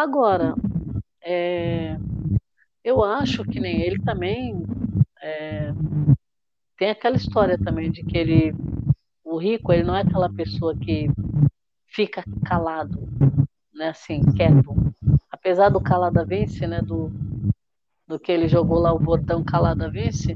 [0.00, 0.54] Agora,
[1.22, 1.94] é,
[2.82, 4.62] eu acho que nem ele também
[5.20, 5.74] é,
[6.78, 8.54] tem aquela história também de que ele,
[9.22, 11.10] o rico, ele não é aquela pessoa que
[11.86, 12.98] fica calado,
[13.74, 14.74] né, assim, quieto.
[15.30, 17.12] Apesar do calada vence, né, do,
[18.08, 20.34] do que ele jogou lá o bordão calada vence,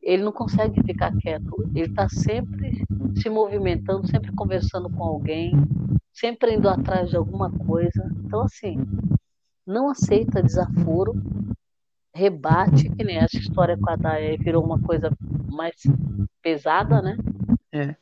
[0.00, 1.68] ele não consegue ficar quieto.
[1.74, 2.84] Ele está sempre
[3.20, 5.54] se movimentando, sempre conversando com alguém,
[6.16, 8.10] sempre indo atrás de alguma coisa.
[8.24, 8.76] Então, assim,
[9.66, 11.14] não aceita desaforo,
[12.14, 15.10] rebate, que nem essa história com a Daia virou uma coisa
[15.52, 15.76] mais
[16.42, 17.16] pesada, né?
[17.72, 17.94] É.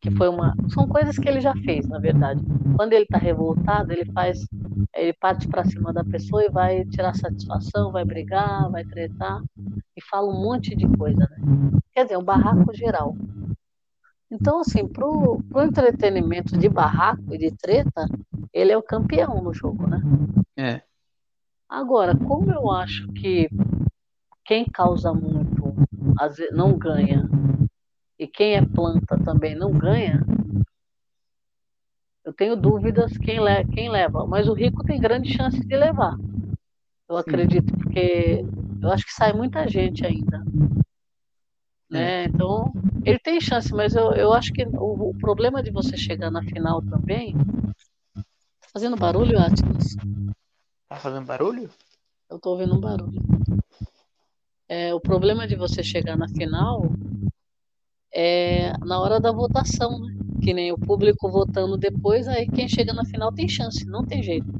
[0.00, 0.54] Que foi uma.
[0.68, 2.42] São coisas que ele já fez, na verdade.
[2.76, 4.44] Quando ele está revoltado, ele faz.
[4.94, 9.40] Ele parte para cima da pessoa e vai tirar satisfação, vai brigar, vai tretar
[9.96, 11.36] e fala um monte de coisa, né?
[11.92, 13.14] Quer dizer, um barraco geral.
[14.32, 18.08] Então, assim, pro, pro entretenimento de barraco e de treta,
[18.50, 20.00] ele é o campeão no jogo, né?
[20.56, 20.82] É.
[21.68, 23.50] Agora, como eu acho que
[24.42, 25.74] quem causa muito
[26.50, 27.28] não ganha,
[28.18, 30.24] e quem é planta também não ganha,
[32.24, 34.26] eu tenho dúvidas quem, le quem leva.
[34.26, 36.16] Mas o rico tem grande chance de levar.
[37.06, 38.42] Eu acredito, porque
[38.80, 40.42] eu acho que sai muita gente ainda.
[41.92, 42.24] Né?
[42.24, 42.72] Então,
[43.04, 46.42] ele tem chance, mas eu, eu acho que o, o problema de você chegar na
[46.42, 47.34] final também.
[48.14, 49.94] Tá fazendo barulho, Atlas?
[50.88, 51.70] Tá fazendo barulho?
[52.30, 53.20] Eu tô ouvindo um barulho.
[54.66, 56.82] É, o problema de você chegar na final
[58.14, 60.14] é na hora da votação, né?
[60.42, 64.22] Que nem o público votando depois, aí quem chega na final tem chance, não tem
[64.22, 64.50] jeito.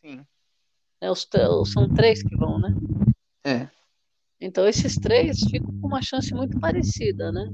[0.00, 0.24] Sim.
[1.00, 1.28] É, os,
[1.66, 2.72] são três que vão, né?
[3.44, 3.68] É.
[4.40, 7.52] Então esses três ficam com uma chance muito parecida, né?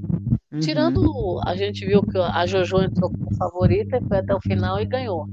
[0.53, 0.61] Uhum.
[0.61, 4.87] Tirando, a gente viu que a Jojo entrou como favorita, foi até o final e
[4.87, 5.27] ganhou.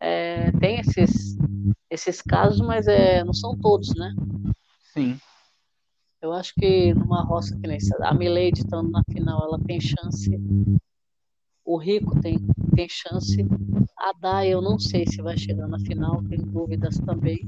[0.00, 1.36] É, tem esses,
[1.88, 4.12] esses casos, mas é, não são todos, né?
[4.92, 5.18] Sim.
[6.20, 10.30] Eu acho que numa roça que nem a Milady estando na final, ela tem chance.
[11.64, 12.38] O Rico tem,
[12.74, 13.46] tem chance.
[13.98, 17.40] A Dai, eu não sei se vai chegar na final, tenho dúvidas também.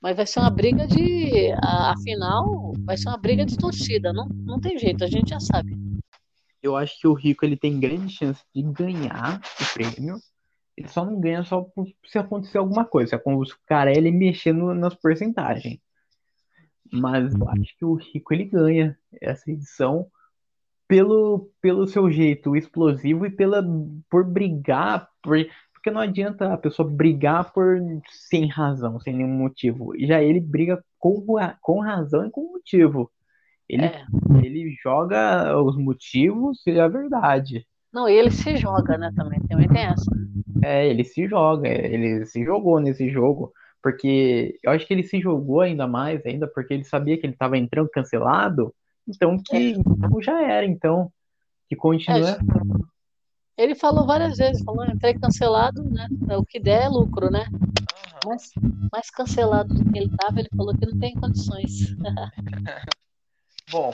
[0.00, 1.50] Mas vai ser uma briga de.
[1.62, 5.30] A, a final vai ser uma briga de torcida, não, não tem jeito, a gente
[5.30, 5.76] já sabe.
[6.62, 10.16] Eu acho que o Rico ele tem grande chance de ganhar o prêmio.
[10.76, 14.10] Ele só não ganha só por- se acontecer alguma coisa, se acontecer o cara ele
[14.12, 15.78] mexendo nas porcentagens.
[16.92, 20.08] Mas eu acho que o Rico ele ganha essa edição
[20.86, 23.62] pelo, pelo seu jeito explosivo e pela
[24.08, 25.36] por brigar, por,
[25.88, 27.78] porque não adianta a pessoa brigar por
[28.10, 29.96] sem razão, sem nenhum motivo.
[29.96, 31.24] E já ele briga com,
[31.60, 33.10] com razão e com motivo.
[33.68, 34.04] Ele, É.
[34.42, 37.66] ele joga os motivos e a verdade.
[37.92, 39.40] Não, e ele se joga, né, também.
[39.48, 40.10] Também tem essa.
[40.62, 45.20] É, ele se joga, ele se jogou nesse jogo, porque eu acho que ele se
[45.20, 48.74] jogou ainda mais, ainda porque ele sabia que ele estava entrando cancelado,
[49.08, 51.10] então que então já era, então
[51.68, 52.30] que continua.
[52.30, 52.38] É,
[53.58, 56.06] Ele falou várias vezes, falou, entrei cancelado, né?
[56.36, 57.44] O que der é lucro, né?
[58.24, 58.52] Mas
[58.92, 61.96] mais cancelado do que ele estava, ele falou que não tem condições.
[63.68, 63.92] Bom,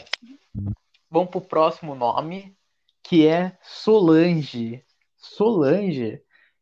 [1.11, 2.55] vamos pro próximo nome,
[3.03, 4.85] que é Solange.
[5.17, 6.21] Solange,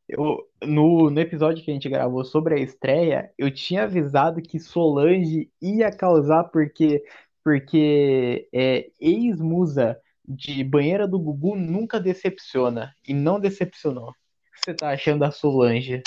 [0.08, 4.60] eu, no, no episódio que a gente gravou sobre a estreia, eu tinha avisado que
[4.60, 7.02] Solange ia causar porque
[7.44, 14.10] porque é, ex-musa de banheira do Gugu nunca decepciona e não decepcionou.
[14.10, 14.12] O
[14.54, 16.02] que você tá achando da Solange?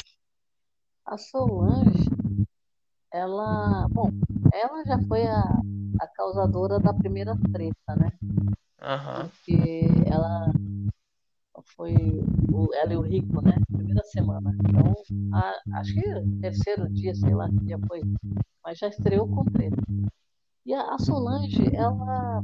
[1.06, 2.10] A Solange,
[3.12, 4.10] ela, bom,
[4.52, 5.42] ela já foi a,
[6.00, 8.12] a causadora da primeira treta, né?
[8.82, 9.30] Aham.
[9.30, 10.52] Porque ela
[11.76, 11.94] foi
[12.52, 13.54] o, ela e o Rico, né?
[13.72, 14.56] Primeira semana.
[14.60, 14.94] Então,
[15.34, 16.02] a- acho que
[16.42, 18.02] terceiro dia, sei lá que dia foi,
[18.64, 19.78] mas já estreou com treta.
[20.66, 22.44] E a, a Solange, ela,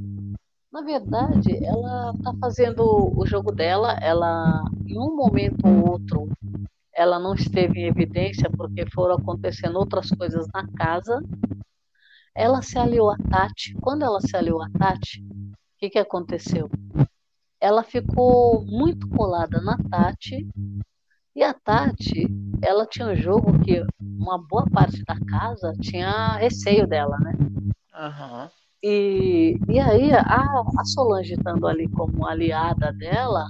[0.71, 2.81] na verdade, ela tá fazendo
[3.15, 3.93] o jogo dela.
[4.01, 6.29] Ela, em um momento ou outro,
[6.93, 11.21] ela não esteve em evidência porque foram acontecendo outras coisas na casa.
[12.33, 13.75] Ela se aliou a Tati.
[13.81, 16.69] Quando ela se aliou a Tati, o que que aconteceu?
[17.59, 20.47] Ela ficou muito colada na Tati.
[21.35, 22.27] E a Tati,
[22.61, 27.33] ela tinha um jogo que uma boa parte da casa tinha receio dela, né?
[27.93, 28.49] Aham.
[28.83, 33.45] E, e aí, a, a Solange estando ali como aliada dela,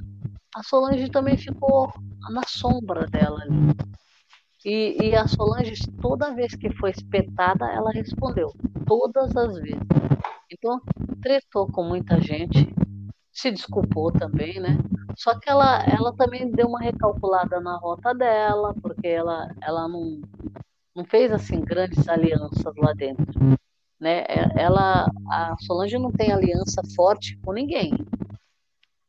[0.53, 1.89] a Solange também ficou
[2.31, 3.73] na sombra dela ali.
[4.65, 8.51] E, e a Solange, toda vez que foi espetada, ela respondeu.
[8.85, 9.79] Todas as vezes.
[10.51, 10.81] Então,
[11.21, 12.67] tretou com muita gente,
[13.31, 14.77] se desculpou também, né?
[15.15, 20.19] Só que ela, ela também deu uma recalculada na rota dela, porque ela, ela não,
[20.93, 23.31] não fez assim grandes alianças lá dentro
[24.01, 24.25] né?
[24.27, 27.93] É- Ela, a Solange não tem aliança forte com ninguém,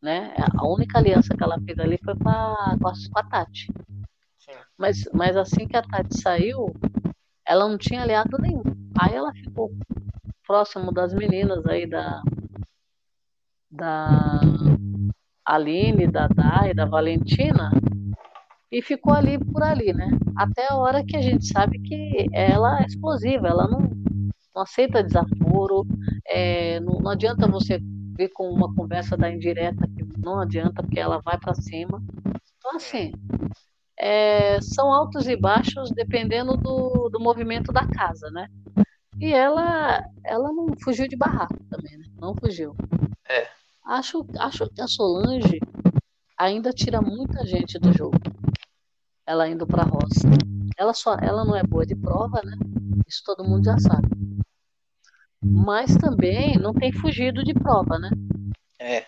[0.03, 0.35] né?
[0.59, 3.67] A única aliança que ela fez ali foi com a, com a, com a Tati.
[4.39, 4.53] Sim.
[4.77, 6.67] Mas, mas assim que a Tati saiu,
[7.47, 8.63] ela não tinha aliado nenhum.
[9.01, 9.73] Aí ela ficou
[10.47, 12.23] próximo das meninas aí da
[13.71, 14.11] da
[15.47, 17.71] Aline, da Dai, da Valentina
[18.71, 20.09] e ficou ali por ali, né?
[20.37, 23.91] Até a hora que a gente sabe que ela é explosiva, ela não,
[24.55, 25.87] não aceita desaforo,
[26.27, 27.79] é, não, não adianta você
[28.17, 32.03] vir com uma conversa da indireta, que não adianta, porque ela vai para cima.
[32.59, 33.13] Então, assim,
[33.99, 38.49] é, são altos e baixos dependendo do, do movimento da casa, né?
[39.19, 42.05] E ela, ela não fugiu de barraco também, né?
[42.21, 42.75] Não fugiu.
[43.29, 43.47] É.
[43.85, 45.61] Acho, acho que a Solange
[46.39, 48.19] ainda tira muita gente do jogo.
[49.27, 50.29] Ela indo para a roça.
[50.77, 52.57] Ela só, ela não é boa de prova, né?
[53.07, 54.09] Isso todo mundo já sabe.
[55.45, 58.11] Mas também não tem fugido de prova, né?
[58.79, 59.05] É.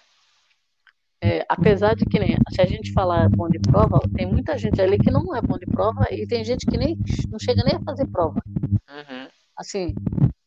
[1.23, 4.81] É, apesar de que nem, se a gente falar bom de prova, tem muita gente
[4.81, 6.99] ali que não é bom de prova e tem gente que nem
[7.31, 8.43] não chega nem a fazer prova.
[8.91, 9.29] Uhum.
[9.57, 9.95] Assim,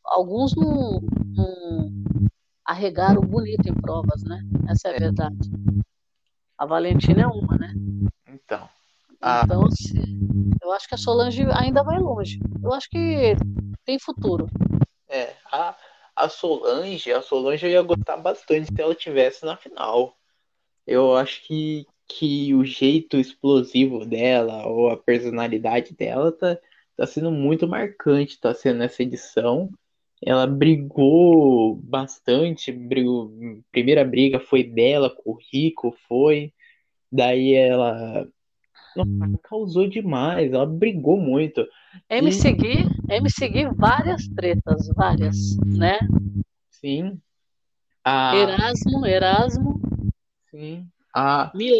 [0.04, 1.00] alguns não,
[1.34, 1.90] não
[2.64, 4.40] arregaram bonito em provas, né?
[4.68, 5.50] Essa é a verdade.
[6.56, 7.72] A Valentina é uma, né?
[8.28, 8.68] Então.
[9.16, 12.38] Então, assim, eu acho que a Solange ainda vai longe.
[12.62, 13.34] Eu acho que
[13.84, 14.46] tem futuro.
[15.08, 15.76] É, a,
[16.14, 20.16] a Solange, a Solange eu ia gostar bastante se ela tivesse na final.
[20.86, 26.58] Eu acho que, que o jeito explosivo dela, ou a personalidade dela, tá,
[26.96, 29.70] tá sendo muito marcante, tá sendo essa edição.
[30.24, 33.32] Ela brigou bastante, brigou,
[33.70, 36.52] primeira briga foi dela com o Rico, foi.
[37.10, 38.28] Daí ela
[39.04, 41.66] nossa, causou demais, ela brigou muito.
[42.08, 45.98] MC Gui, MC Gui, várias tretas, várias, né?
[46.70, 47.20] Sim.
[48.04, 49.80] A, Erasmo, Erasmo,
[50.50, 50.86] sim.
[51.14, 51.76] A, Mil...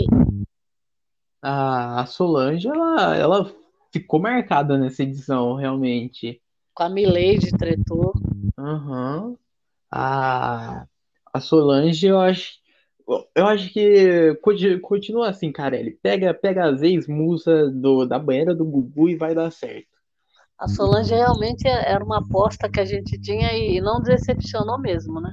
[1.43, 3.55] a, Solange, ela, ela
[3.93, 6.41] ficou marcada nessa edição, realmente.
[6.75, 8.13] com a Milady tretou.
[8.59, 9.37] Aham.
[9.91, 10.87] A,
[11.33, 12.53] a Solange, eu acho,
[13.35, 15.93] eu acho que conti- continua assim, Carelli.
[16.03, 19.89] Pega, pega as ex-musa do, da banheira do Gugu e vai dar certo.
[20.59, 25.21] A Solange realmente é, era uma aposta que a gente tinha e não decepcionou mesmo,
[25.21, 25.33] né?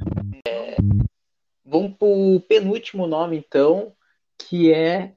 [1.66, 3.92] Vamos pro penúltimo nome, então,
[4.38, 5.14] que é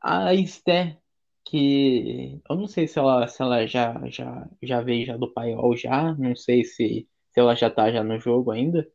[0.00, 0.96] a Esté,
[1.44, 5.76] que eu não sei se ela, se ela já, já, já veio já do paiol
[5.76, 8.86] já, não sei se, se ela já tá já no jogo ainda,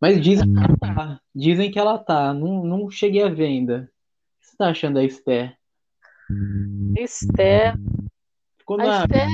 [0.00, 3.82] mas dizem que ela tá, dizem que ela tá, não, não cheguei a ver ainda.
[3.82, 5.56] O que você tá achando da Esté?
[6.96, 7.74] Esté,
[8.58, 9.02] Ficou a.
[9.02, 9.26] Esté,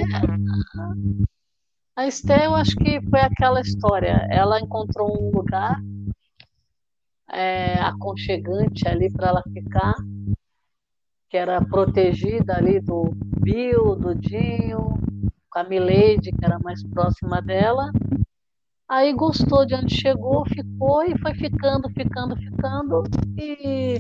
[1.97, 4.27] a Esté, eu acho que foi aquela história.
[4.31, 5.79] Ela encontrou um lugar
[7.31, 9.95] é, aconchegante ali para ela ficar,
[11.29, 13.11] que era protegida ali do
[13.41, 14.95] Bill, do Dinho,
[15.51, 17.91] com a Milady, que era mais próxima dela.
[18.89, 23.03] Aí gostou de onde chegou, ficou e foi ficando, ficando, ficando.
[23.37, 23.99] E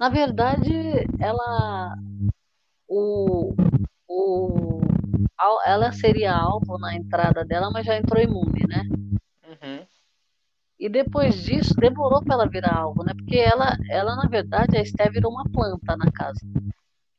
[0.00, 0.72] na verdade
[1.20, 1.94] ela
[2.88, 3.54] o,
[4.08, 4.80] o
[5.66, 8.82] ela seria alvo na entrada dela, mas já entrou imune, né?
[9.46, 9.86] Uhum.
[10.78, 13.12] E depois disso demorou para ela virar alvo, né?
[13.14, 16.40] Porque ela, ela na verdade a Esté virou uma planta na casa.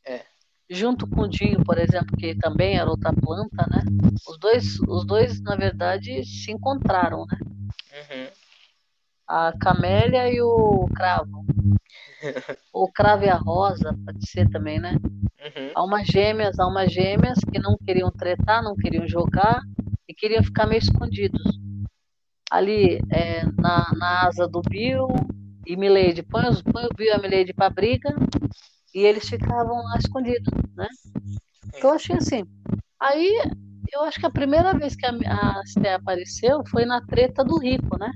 [0.06, 0.26] É.
[0.70, 3.84] Junto com o Dinho, por exemplo, que também era outra planta, né?
[4.28, 7.38] Os dois, os dois na verdade se encontraram, né?
[7.94, 8.28] Uhum.
[9.28, 11.46] A Camélia e o Cravo.
[12.74, 14.98] O Cravo e a Rosa, pode ser também, né?
[15.46, 15.72] Uhum.
[15.76, 19.62] Almas gêmeas, almas gêmeas que não queriam tretar, não queriam jogar
[20.10, 21.42] e queriam ficar meio escondidos.
[22.52, 25.08] Ali é, na, na asa do Bill
[25.66, 28.14] e Milady, põe, os, põe o Bill e a Milady pra briga
[28.96, 30.88] e eles ficavam lá escondidos, né?
[31.68, 32.46] Então eu achei assim.
[33.00, 33.30] Aí
[33.92, 37.60] eu acho que a primeira vez que a, a Esté apareceu foi na treta do
[37.60, 38.12] Rico, né?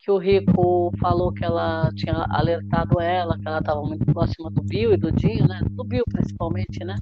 [0.00, 4.62] que o Rico falou que ela tinha alertado ela, que ela estava muito próxima do
[4.62, 5.60] Bill e do Dinho, né?
[5.70, 6.96] Do Bill principalmente, né?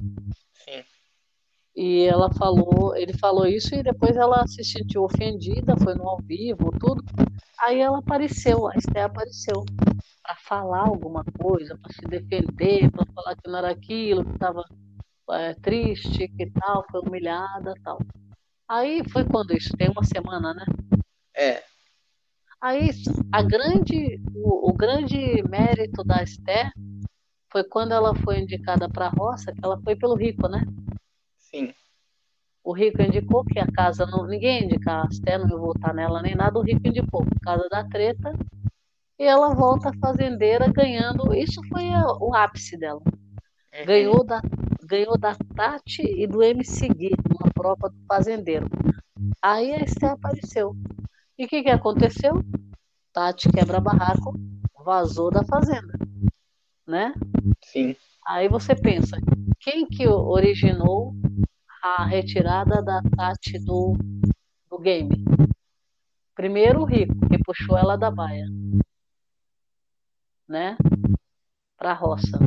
[1.78, 6.18] E ela falou, ele falou isso e depois ela se sentiu ofendida, foi no ao
[6.18, 7.04] vivo, tudo.
[7.60, 9.64] Aí ela apareceu, a Esté apareceu
[10.20, 14.64] para falar alguma coisa, para se defender, para falar que não era aquilo, que estava
[15.62, 18.00] triste, que tal, foi humilhada, tal.
[18.68, 20.64] Aí foi quando isso tem uma semana, né?
[21.36, 21.62] É.
[22.60, 22.90] Aí
[23.30, 26.72] a grande, o, o grande mérito da Esté
[27.52, 30.64] foi quando ela foi indicada para a roça, que ela foi pelo Rico, né?
[31.50, 31.72] Sim.
[32.64, 34.26] O Rico indicou que a casa não.
[34.26, 37.40] Ninguém ia indicar a Esté, não ia votar nela nem nada, o Rico indicou, por
[37.40, 38.32] causa da treta.
[39.18, 41.34] E ela volta fazendeira ganhando.
[41.34, 43.00] Isso foi a- o ápice dela.
[43.06, 43.86] Uhum.
[43.86, 44.40] Ganhou da,
[44.84, 48.66] ganhou da Tati e do MC Gui, uma prova do fazendeiro.
[49.42, 50.74] Aí a Esté apareceu.
[51.38, 52.42] E o que, que aconteceu?
[53.12, 54.34] Tati quebra barraco,
[54.84, 55.94] vazou da fazenda,
[56.86, 57.14] né?
[57.64, 57.96] Sim.
[58.28, 59.16] Aí você pensa,
[59.58, 61.14] quem que originou
[61.82, 63.96] a retirada da Tati do,
[64.68, 65.24] do game?
[66.34, 68.44] Primeiro o Rico, que puxou ela da baia,
[70.46, 70.76] né?
[71.78, 72.38] Pra roça.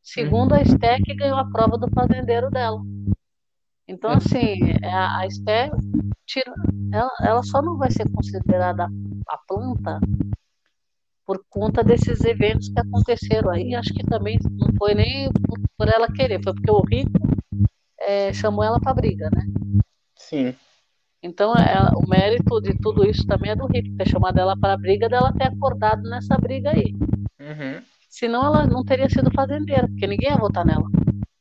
[0.00, 2.80] Segundo a Esté, que ganhou a prova do fazendeiro dela.
[3.88, 5.70] Então, assim, é a a Esté,
[6.24, 6.54] tira,
[6.92, 8.86] ela, ela só não vai ser considerada
[9.28, 9.98] a planta
[11.26, 13.74] por conta desses eventos que aconteceram aí.
[13.74, 15.28] Acho que também não foi nem
[15.76, 17.10] por, ela querer, foi porque o Rico
[18.00, 19.44] eh, chamou ela para briga, né?
[20.14, 20.54] Sim.
[21.22, 24.74] Então, ela- o mérito de tudo isso também é do Rico, ter chamado ela para
[24.74, 26.94] a briga, dela ter acordado nessa briga aí.
[27.40, 27.82] Uhum.
[28.08, 30.88] Senão ela não teria sido fazendeira, porque ninguém ia votar nela.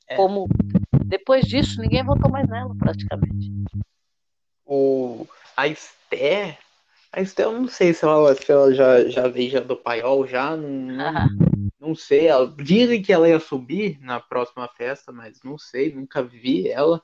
[0.07, 0.15] É.
[0.15, 0.47] Como
[1.05, 3.51] depois disso, ninguém votou mais nela, praticamente.
[4.65, 5.27] O...
[5.55, 6.57] A Esté.
[7.15, 10.57] A eu não sei se ela, se ela já, já veio já do paiol, já.
[10.57, 12.27] Não, não, não sei.
[12.27, 12.53] Ela...
[12.57, 17.01] Dizem que ela ia subir na próxima festa, mas não sei, nunca vi ela.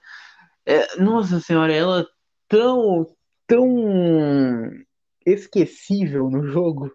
[0.66, 2.06] É, nossa senhora, ela é
[2.50, 3.08] tão,
[3.48, 4.70] tão
[5.26, 6.92] esquecível no jogo.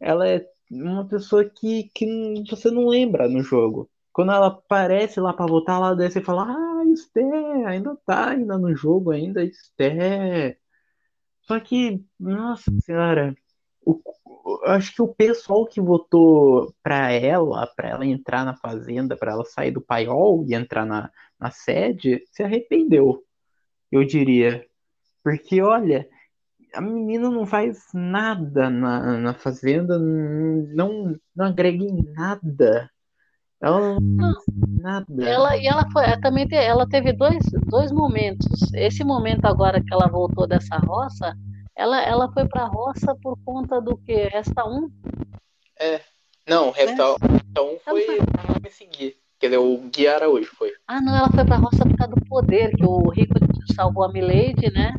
[0.00, 2.06] Ela é uma pessoa que, que
[2.50, 3.88] você não lembra no jogo.
[4.12, 7.22] Quando ela aparece lá pra votar, ela desce e fala: Ah, Esté,
[7.66, 10.59] ainda tá ainda no jogo, ainda Esté.
[11.50, 13.34] Só que, nossa senhora,
[13.84, 14.00] o-
[14.66, 19.44] acho que o pessoal que votou pra ela, pra ela entrar na fazenda, pra ela
[19.44, 23.24] sair do paiol e entrar na, na sede, se arrependeu,
[23.90, 24.64] eu diria.
[25.24, 26.08] Porque, olha,
[26.72, 32.88] a menina não faz nada na, na fazenda, não, não agrega em nada.
[33.60, 34.44] Ela não faz
[34.82, 35.06] nada.
[35.22, 38.46] Ela, e ela foi, ela também te- ela teve dois, dois momentos.
[38.74, 41.34] Esse momento agora que ela voltou dessa roça,
[41.76, 44.28] ela, ela foi para a roça por conta do que?
[44.28, 44.90] Resta um?
[45.78, 46.00] É.
[46.48, 48.18] Não, resta resta um foi
[48.62, 49.16] me seguir.
[49.38, 50.72] Quer dizer, o Gui Araújo foi.
[50.86, 53.34] Ah, não, ela foi para a roça por causa do poder, que o Rico
[53.74, 54.92] salvou a Milady, né?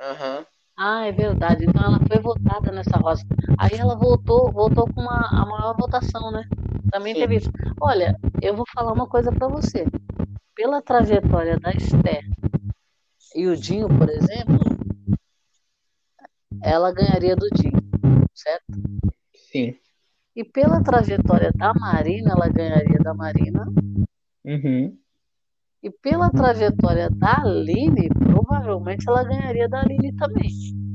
[0.00, 0.44] Aham.
[0.76, 1.64] Ah, é verdade.
[1.64, 3.24] Então ela foi votada nessa roça.
[3.58, 6.42] Aí ela voltou, voltou com uma, a maior votação, né?
[6.90, 7.20] Também Sim.
[7.20, 7.50] teve isso.
[7.80, 9.84] Olha, eu vou falar uma coisa para você.
[10.54, 12.22] Pela trajetória da Esté
[13.34, 14.58] e o Dinho, por exemplo,
[16.62, 17.80] ela ganharia do Dinho,
[18.32, 18.64] certo?
[19.34, 19.76] Sim.
[20.36, 23.66] E pela trajetória da Marina, ela ganharia da Marina.
[24.44, 24.96] Uhum.
[25.82, 30.50] E pela trajetória da Aline, provavelmente ela ganharia da Aline também.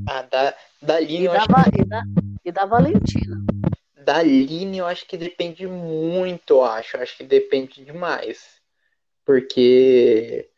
[0.07, 2.03] Ah, da, da Aline, E da, acho que, e da,
[2.45, 3.37] e da Valentina.
[4.09, 6.97] Da Aline eu acho que depende muito, eu acho.
[6.97, 8.59] Eu acho que depende demais.
[9.23, 10.49] Porque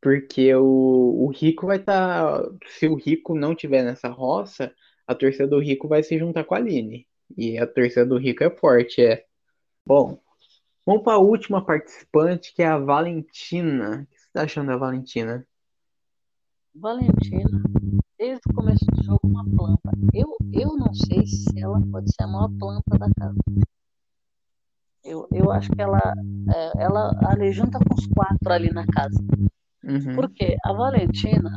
[0.00, 2.40] Porque o, o Rico vai estar.
[2.68, 4.72] se o Rico não tiver nessa roça,
[5.04, 7.08] a torcida do Rico vai se juntar com a Aline.
[7.36, 9.24] E a torcida do Rico é forte, é.
[9.84, 10.22] Bom,
[10.86, 14.02] vamos para a última participante, que é a Valentina.
[14.02, 15.44] O que você está achando da Valentina?
[16.72, 17.50] Valentina,
[18.20, 19.90] desde o começo do jogo, uma planta.
[20.12, 23.38] Eu, eu não sei se ela pode ser a maior planta da casa.
[25.02, 25.98] Eu, eu acho que ela,
[26.54, 29.18] é, ela ali junta com os quatro ali na casa.
[29.82, 30.14] Uhum.
[30.14, 31.50] Porque a Valentina,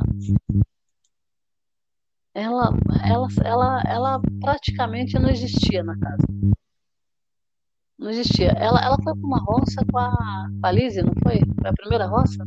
[2.32, 2.70] ela,
[3.04, 6.26] ela, ela, ela praticamente não existia na casa.
[7.98, 8.52] Não existia.
[8.56, 11.40] Ela, ela foi para uma roça com a, com a Lizzie, não foi?
[11.60, 12.42] Foi a primeira roça?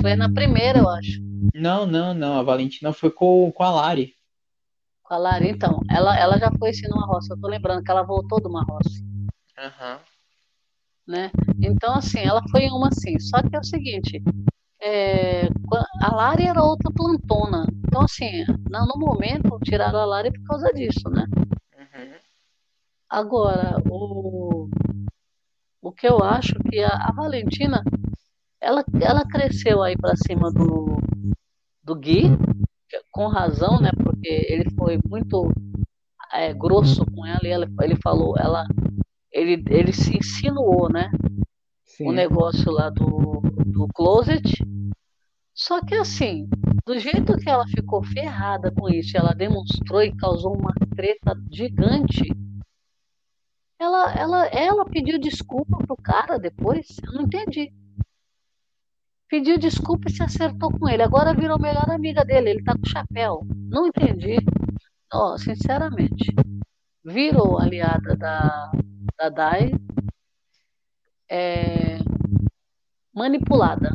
[0.00, 1.20] Foi na primeira, eu acho.
[1.54, 2.38] Não, não, não.
[2.38, 4.14] A Valentina foi com, com a Lari.
[5.02, 5.80] Com a Lari, então.
[5.90, 7.34] Ela, ela já foi sim numa roça.
[7.34, 9.02] Eu tô lembrando que ela voltou de uma roça.
[9.58, 10.00] Aham.
[11.06, 11.30] né?
[11.60, 13.18] Então, assim, ela foi em uma assim.
[13.18, 14.22] Só que é o seguinte,
[14.80, 15.46] é,
[16.02, 17.66] a Lari era outra plantona.
[17.86, 21.24] Então, assim, no, no momento, tiraram a Lari por causa disso, né?
[21.78, 22.14] Uhum.
[23.08, 24.68] Agora, o,
[25.82, 27.82] o que eu acho que a, a Valentina,
[28.60, 30.96] ela, ela cresceu aí para cima do,
[31.82, 32.24] do Gui,
[33.10, 33.90] com razão, né?
[34.02, 35.52] Porque ele foi muito
[36.32, 38.66] é, grosso com ela e ela, ele falou, ela,
[39.32, 41.10] ele, ele se insinuou, né?
[41.84, 42.08] Sim.
[42.08, 44.64] o negócio lá do, do closet.
[45.52, 46.48] Só que assim,
[46.86, 52.22] do jeito que ela ficou ferrada com isso, ela demonstrou e causou uma treta gigante.
[53.80, 56.86] Ela, ela, ela pediu desculpa pro cara depois?
[57.04, 57.72] Eu não entendi.
[59.28, 61.02] Pediu desculpa e se acertou com ele.
[61.02, 62.50] Agora virou melhor amiga dele.
[62.50, 63.46] Ele tá com chapéu.
[63.68, 64.36] Não entendi.
[65.12, 66.34] Ó, sinceramente.
[67.04, 68.70] Virou aliada da,
[69.18, 69.72] da Dai.
[71.30, 71.98] É,
[73.14, 73.90] manipulada.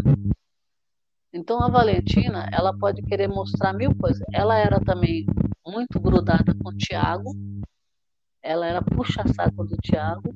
[1.32, 4.22] Então a Valentina, ela pode querer mostrar mil coisas.
[4.32, 5.26] Ela era também
[5.66, 7.32] muito grudada com o Tiago.
[8.42, 10.32] Ela era puxa-saco do Tiago.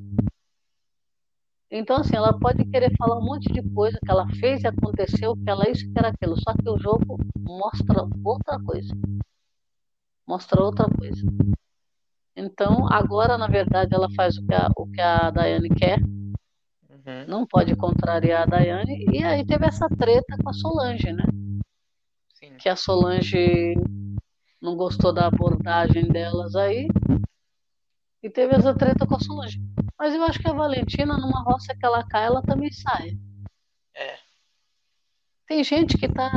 [1.69, 5.35] Então, assim, ela pode querer falar um monte de coisa que ela fez e aconteceu,
[5.35, 6.35] que ela isso, que era aquilo.
[6.37, 8.93] Só que o jogo mostra outra coisa.
[10.25, 11.21] Mostra outra coisa.
[12.35, 15.99] Então, agora, na verdade, ela faz o que a, o que a Daiane quer.
[15.99, 17.25] Uhum.
[17.27, 19.05] Não pode contrariar a Daiane.
[19.11, 21.23] E aí teve essa treta com a Solange, né?
[22.39, 22.55] Sim.
[22.57, 23.73] que a Solange
[24.61, 26.87] não gostou da abordagem delas aí
[28.21, 29.59] e teve essa treta com a Solange.
[29.99, 33.17] Mas eu acho que a Valentina, numa roça que ela cai, ela também sai.
[33.95, 34.15] É.
[35.47, 36.29] Tem gente que tá.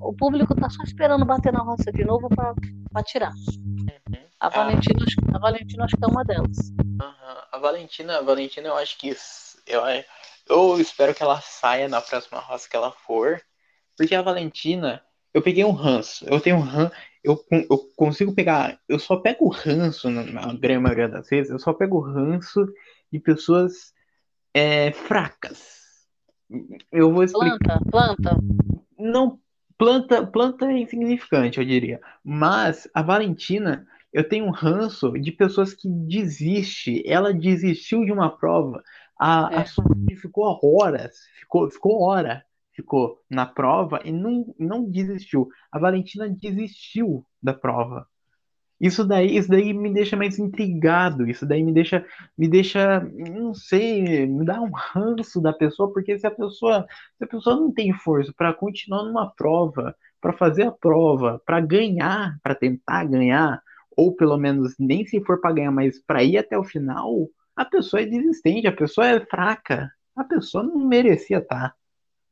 [0.00, 2.52] O público tá só esperando bater na roça de novo pra,
[2.92, 3.32] pra tirar.
[3.32, 4.26] Uhum.
[4.40, 4.50] A Ah.
[4.50, 6.56] Valentina, que- a Valentina acho que é uma delas.
[7.00, 7.42] Aham.
[7.52, 9.14] A Valentina, a Valentina, eu acho que
[9.66, 9.82] eu,
[10.48, 13.40] eu espero que ela saia na próxima roça que ela for,
[13.96, 15.02] porque a Valentina,
[15.32, 16.26] eu peguei um ranço.
[16.28, 16.92] Eu tenho um ranço,
[17.24, 21.50] eu, eu consigo pegar, eu só pego o ranço na, na grande maioria das vezes,
[21.50, 22.66] eu só pego o ranço
[23.12, 23.92] de pessoas
[24.54, 25.76] é, fracas.
[26.92, 27.80] Eu vou explicar.
[27.90, 28.38] Planta, planta.
[28.98, 29.38] Não,
[29.76, 32.00] planta, planta é insignificante, eu diria.
[32.24, 37.02] Mas a Valentina, eu tenho um ranço de pessoas que desiste.
[37.06, 38.82] Ela desistiu de uma prova.
[39.18, 39.64] A, a É.
[39.64, 45.48] Solange ficou horas, ficou, ficou hora, ficou na prova e não, não desistiu.
[45.72, 48.06] A Valentina desistiu da prova.
[48.80, 51.28] Isso daí, isso daí me deixa mais intrigado.
[51.28, 52.04] Isso daí me deixa,
[52.36, 56.86] me deixa, não sei, me dá um ranço da pessoa, porque se a pessoa
[57.16, 61.60] se a pessoa não tem força para continuar numa prova, para fazer a prova, para
[61.60, 63.62] ganhar, para tentar ganhar,
[63.96, 67.64] ou pelo menos nem se for para ganhar, mas para ir até o final, a
[67.64, 71.56] pessoa é desistente, a pessoa é fraca, a pessoa não merecia tá.
[71.56, 71.85] estar.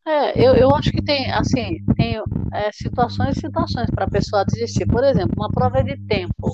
[0.07, 2.17] É, eu, eu acho que tem, assim, tem
[2.53, 4.87] é, situações e situações para a pessoa desistir.
[4.87, 6.53] Por exemplo, uma prova de tempo,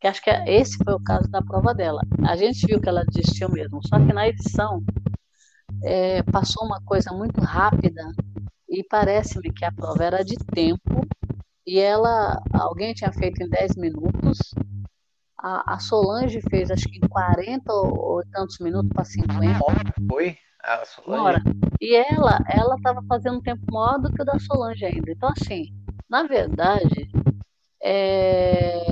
[0.00, 2.00] que acho que é- esse foi o caso da prova dela.
[2.28, 4.82] A gente viu que ela desistiu mesmo, só que na edição
[5.82, 8.02] é, passou uma coisa muito rápida
[8.68, 11.06] e parece-me que a prova era de tempo
[11.66, 14.38] e ela, alguém tinha feito em 10 minutos,
[15.38, 19.60] a, a Solange fez acho que em 40 ou, ou tantos minutos para 50.
[20.08, 20.36] Foi?
[20.66, 21.42] A Uma hora.
[21.80, 25.12] E ela, ela estava fazendo um tempo maior do que o da Solange ainda.
[25.12, 25.72] Então, assim,
[26.10, 27.08] na verdade,
[27.80, 28.84] é,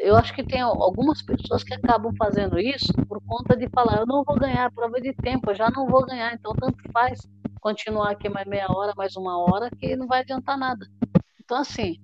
[0.00, 4.06] eu acho que tem algumas pessoas que acabam fazendo isso por conta de falar, eu
[4.06, 7.18] não vou ganhar a prova de tempo, eu já não vou ganhar, então tanto faz
[7.60, 10.86] continuar aqui mais meia hora, mais uma hora, que não vai adiantar nada.
[11.42, 11.96] Então, assim,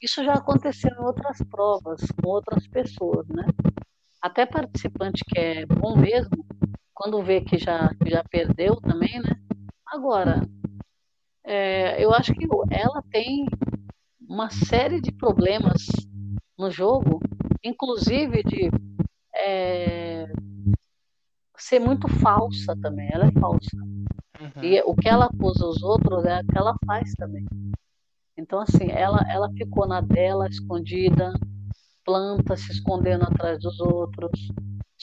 [0.00, 3.44] isso já aconteceu em outras provas, com outras pessoas, né?
[4.20, 6.46] Até participante que é bom mesmo,
[7.02, 9.34] quando vê que já, que já perdeu também, né?
[9.84, 10.48] Agora,
[11.42, 13.44] é, eu acho que ela tem
[14.20, 15.84] uma série de problemas
[16.56, 17.18] no jogo,
[17.64, 18.70] inclusive de
[19.34, 20.26] é,
[21.58, 23.10] ser muito falsa também.
[23.12, 23.76] Ela é falsa.
[23.76, 24.62] Uhum.
[24.62, 27.44] E o que ela acusa os outros é o que ela faz também.
[28.38, 31.32] Então, assim, ela, ela ficou na dela, escondida,
[32.04, 34.30] planta, se escondendo atrás dos outros,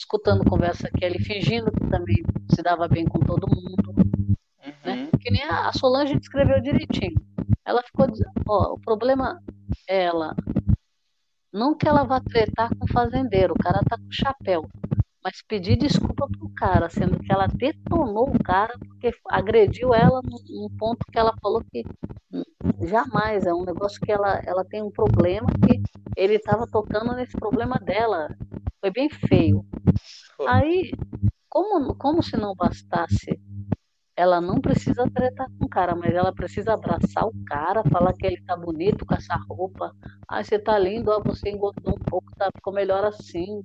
[0.00, 2.16] escutando conversa aqui, fingindo que também
[2.54, 3.94] se dava bem com todo mundo.
[3.94, 4.74] Né?
[4.84, 4.96] Uhum.
[5.04, 5.08] Né?
[5.20, 7.20] Que nem a Solange descreveu direitinho.
[7.64, 9.40] Ela ficou dizendo, ó, o problema
[9.88, 10.34] é ela.
[11.52, 14.68] Não que ela vá tretar com o fazendeiro, o cara tá com chapéu
[15.22, 20.68] mas pedir desculpa pro cara, sendo que ela detonou o cara porque agrediu ela num,
[20.78, 21.84] ponto que ela falou que
[22.86, 25.82] jamais, é um negócio que ela, ela tem um problema que
[26.16, 28.34] ele estava tocando nesse problema dela.
[28.80, 29.64] Foi bem feio.
[30.48, 30.92] Aí,
[31.48, 33.38] como, como se não bastasse,
[34.16, 38.26] ela não precisa tretar com o cara, mas ela precisa abraçar o cara, falar que
[38.26, 39.94] ele tá bonito com essa roupa.
[40.28, 43.62] Ah, você tá lindo, ó, você engordou um pouco, tá, ficou melhor assim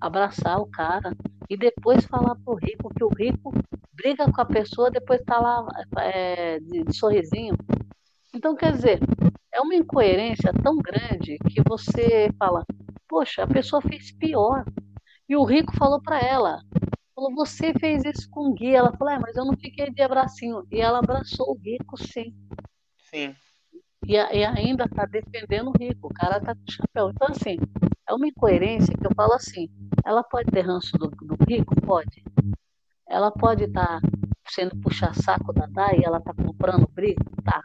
[0.00, 1.14] abraçar o cara
[1.48, 3.52] e depois falar pro rico que o rico
[3.92, 5.66] briga com a pessoa, depois tá lá
[5.98, 7.54] é, de, de sorrisinho.
[8.32, 8.98] Então, quer dizer,
[9.52, 12.64] é uma incoerência tão grande que você fala,
[13.10, 14.64] poxa, a pessoa fez pior.
[15.28, 16.62] E o rico falou para ela,
[17.12, 18.72] falou, você fez isso com o Gui.
[18.72, 20.64] Ela falou, é, mas eu não fiquei de abracinho.
[20.70, 22.32] E ela abraçou o rico, sim.
[23.10, 23.34] Sim.
[24.06, 26.06] E, e ainda está defendendo o rico.
[26.06, 27.10] O cara tá com chapéu.
[27.10, 27.58] Então, assim,
[28.08, 29.68] é uma incoerência que eu falo assim,
[30.04, 31.74] ela pode ter ranço do, do rico?
[31.82, 32.24] Pode.
[33.08, 34.08] Ela pode estar tá
[34.48, 37.24] sendo puxa-saco da Dai e ela está comprando briga?
[37.44, 37.62] Tá.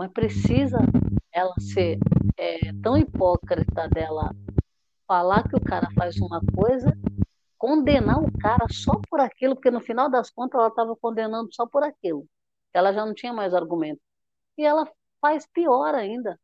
[0.00, 0.78] Mas precisa
[1.30, 1.98] ela ser
[2.38, 4.34] é, tão hipócrita dela
[5.06, 6.96] falar que o cara faz uma coisa,
[7.58, 11.66] condenar o cara só por aquilo, porque no final das contas ela estava condenando só
[11.66, 12.26] por aquilo.
[12.72, 14.00] Ela já não tinha mais argumento.
[14.56, 14.90] E ela
[15.20, 16.40] faz pior ainda.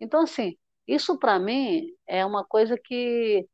[0.00, 3.48] Então, assim, isso para mim é uma coisa que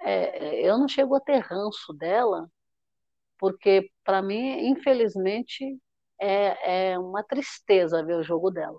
[0.00, 2.50] é, eu não chego a ter ranço dela,
[3.38, 5.78] porque para mim, infelizmente,
[6.20, 8.76] é, é uma tristeza ver o jogo dela,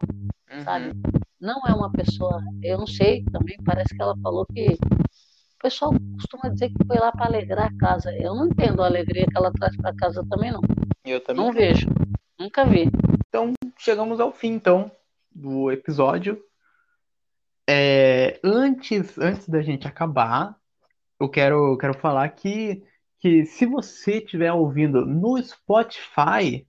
[0.52, 0.62] uhum.
[0.64, 0.94] sabe?
[1.40, 5.92] Não é uma pessoa, eu não sei, também parece que ela falou que o pessoal
[6.16, 8.12] costuma dizer que foi lá para alegrar a casa.
[8.16, 10.62] Eu não entendo a alegria que ela traz para casa também não.
[11.06, 11.46] Eu também.
[11.46, 11.88] Não vejo,
[12.40, 12.90] nunca vi.
[13.28, 14.92] Então chegamos ao fim então
[15.32, 16.42] do episódio.
[17.70, 20.56] É, antes, antes da gente acabar,
[21.20, 22.84] eu quero, quero falar que,
[23.20, 26.66] que se você estiver ouvindo no Spotify,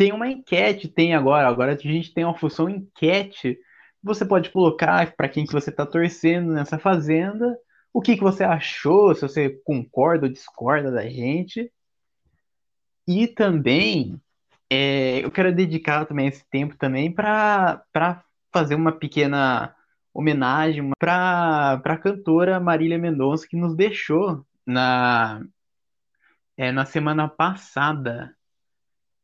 [0.00, 1.46] tem uma enquete, tem agora.
[1.46, 3.58] Agora a gente tem uma função enquete.
[4.02, 7.54] Você pode colocar para quem que você está torcendo nessa fazenda,
[7.92, 11.70] o que, que você achou, se você concorda ou discorda da gente.
[13.06, 14.18] E também
[14.70, 17.84] é, eu quero dedicar também esse tempo também para
[18.50, 19.76] fazer uma pequena
[20.14, 25.44] homenagem para a cantora Marília Mendonça, que nos deixou na,
[26.56, 28.34] é, na semana passada,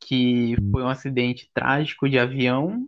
[0.07, 2.87] que foi um acidente trágico de avião.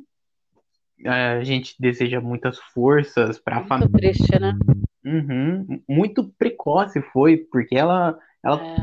[1.05, 3.91] A gente deseja muitas forças para a família.
[3.91, 4.57] Muito triste, né?
[5.05, 5.83] Uhum.
[5.89, 8.75] Muito precoce foi, porque ela, ela, é.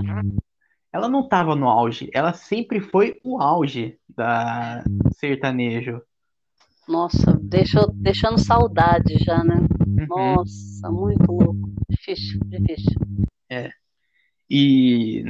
[0.92, 4.84] ela não estava no auge, ela sempre foi o auge da
[5.18, 6.02] sertanejo.
[6.88, 9.56] Nossa, deixou, deixando saudade já, né?
[9.88, 10.08] Uhum.
[10.08, 11.72] Nossa, muito louco.
[11.90, 13.00] Difícil, difícil.
[13.50, 13.72] É.
[14.50, 15.24] E,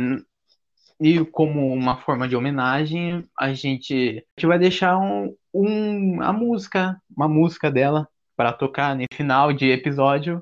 [1.00, 6.32] e como uma forma de homenagem, a gente, a gente vai deixar um, um, a
[6.32, 10.42] música, uma música dela para tocar no final de episódio.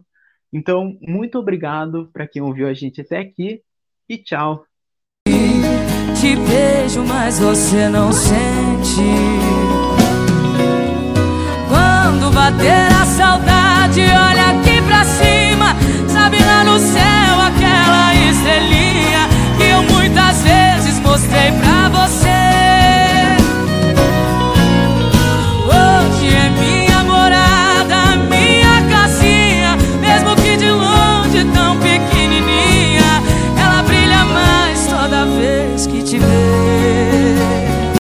[0.52, 3.62] Então, muito obrigado para quem ouviu a gente até aqui
[4.08, 4.66] e tchau.
[5.26, 9.02] Te beijo, mas você não sente
[12.44, 15.76] bater a saudade, olha aqui pra cima.
[16.08, 18.83] Sabe lá no céu aquela estrelinha
[20.14, 22.33] Muitas vezes mostrei pra você